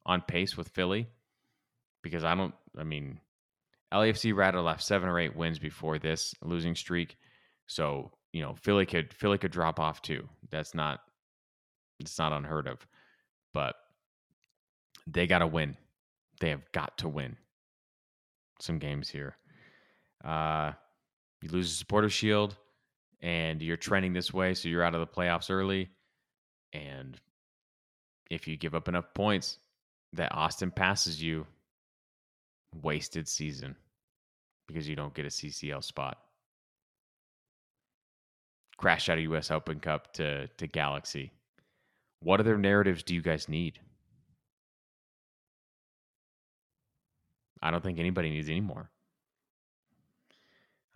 on 0.06 0.22
pace 0.22 0.56
with 0.56 0.68
Philly 0.68 1.08
because 2.02 2.24
I 2.24 2.34
don't 2.34 2.54
I 2.78 2.84
mean 2.84 3.20
LAFC 3.92 4.34
rattled 4.34 4.66
off 4.66 4.82
seven 4.82 5.08
or 5.08 5.18
eight 5.18 5.36
wins 5.36 5.58
before 5.58 5.98
this 5.98 6.34
losing 6.42 6.74
streak. 6.74 7.16
So, 7.68 8.10
you 8.32 8.42
know, 8.42 8.54
Philly 8.54 8.86
could 8.86 9.14
Philly 9.14 9.38
could 9.38 9.52
drop 9.52 9.78
off 9.78 10.02
too. 10.02 10.28
That's 10.50 10.74
not 10.74 11.00
it's 12.00 12.18
not 12.18 12.32
unheard 12.32 12.66
of. 12.66 12.84
But 13.54 13.76
they 15.06 15.26
got 15.26 15.38
to 15.38 15.46
win. 15.46 15.76
They 16.40 16.50
have 16.50 16.70
got 16.72 16.98
to 16.98 17.08
win 17.08 17.36
some 18.60 18.78
games 18.78 19.08
here. 19.08 19.36
Uh 20.24 20.72
you 21.42 21.50
lose 21.50 21.70
a 21.70 21.74
supporter 21.74 22.10
shield 22.10 22.56
and 23.20 23.62
you're 23.62 23.76
trending 23.76 24.12
this 24.12 24.32
way, 24.32 24.54
so 24.54 24.68
you're 24.68 24.82
out 24.82 24.94
of 24.94 25.00
the 25.00 25.06
playoffs 25.06 25.50
early. 25.50 25.90
And 26.72 27.16
if 28.30 28.48
you 28.48 28.56
give 28.56 28.74
up 28.74 28.88
enough 28.88 29.14
points, 29.14 29.58
that 30.14 30.34
Austin 30.34 30.70
passes 30.70 31.22
you, 31.22 31.46
wasted 32.82 33.28
season 33.28 33.76
because 34.66 34.88
you 34.88 34.96
don't 34.96 35.14
get 35.14 35.26
a 35.26 35.28
CCL 35.28 35.84
spot. 35.84 36.18
Crash 38.78 39.08
out 39.08 39.18
of 39.18 39.24
US 39.24 39.50
Open 39.50 39.80
Cup 39.80 40.12
to 40.14 40.46
to 40.46 40.66
Galaxy. 40.66 41.32
What 42.20 42.40
other 42.40 42.56
narratives 42.56 43.02
do 43.02 43.14
you 43.14 43.22
guys 43.22 43.48
need? 43.48 43.78
I 47.60 47.70
don't 47.70 47.82
think 47.82 47.98
anybody 47.98 48.30
needs 48.30 48.48
any 48.48 48.60
more. 48.60 48.90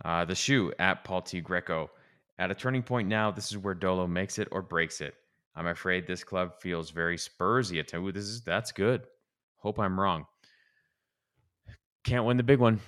Uh, 0.03 0.25
the 0.25 0.35
shoe 0.35 0.73
at 0.79 1.03
Paul 1.03 1.21
T. 1.21 1.41
Greco. 1.41 1.91
At 2.39 2.51
a 2.51 2.55
turning 2.55 2.83
point 2.83 3.07
now, 3.07 3.31
this 3.31 3.51
is 3.51 3.57
where 3.57 3.73
Dolo 3.73 4.07
makes 4.07 4.39
it 4.39 4.47
or 4.51 4.61
breaks 4.61 5.01
it. 5.01 5.13
I'm 5.55 5.67
afraid 5.67 6.07
this 6.07 6.23
club 6.23 6.59
feels 6.59 6.89
very 6.89 7.17
Spursy 7.17 7.79
at 7.79 7.93
Ooh, 7.93 8.11
this 8.11 8.25
is 8.25 8.41
that's 8.41 8.71
good. 8.71 9.03
Hope 9.57 9.79
I'm 9.79 9.99
wrong. 9.99 10.25
Can't 12.03 12.25
win 12.25 12.37
the 12.37 12.43
big 12.43 12.59
one. 12.59 12.79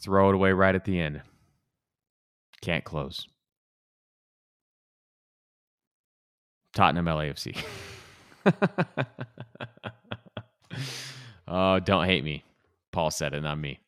Throw 0.00 0.30
it 0.30 0.34
away 0.34 0.52
right 0.52 0.74
at 0.74 0.84
the 0.84 0.98
end. 0.98 1.20
Can't 2.64 2.82
close. 2.82 3.28
Tottenham 6.74 7.04
LAFC. 7.04 7.62
oh, 11.46 11.78
don't 11.80 12.06
hate 12.06 12.24
me. 12.24 12.42
Paul 12.90 13.10
said 13.10 13.34
it, 13.34 13.42
not 13.42 13.58
me. 13.58 13.80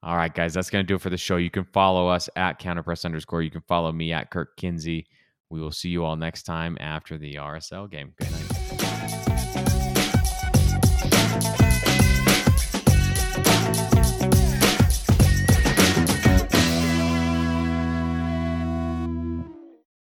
All 0.00 0.16
right, 0.16 0.32
guys, 0.32 0.54
that's 0.54 0.70
going 0.70 0.84
to 0.84 0.86
do 0.86 0.94
it 0.94 1.00
for 1.00 1.10
the 1.10 1.16
show. 1.16 1.36
You 1.38 1.50
can 1.50 1.64
follow 1.64 2.06
us 2.06 2.28
at 2.36 2.60
counterpress 2.60 3.04
underscore. 3.04 3.42
You 3.42 3.50
can 3.50 3.62
follow 3.62 3.90
me 3.90 4.12
at 4.12 4.30
Kirk 4.30 4.56
Kinsey. 4.56 5.06
We 5.50 5.60
will 5.60 5.72
see 5.72 5.88
you 5.88 6.04
all 6.04 6.14
next 6.14 6.44
time 6.44 6.78
after 6.80 7.18
the 7.18 7.34
RSL 7.34 7.90
game. 7.90 8.14
Good 8.16 8.30
night. 8.30 8.41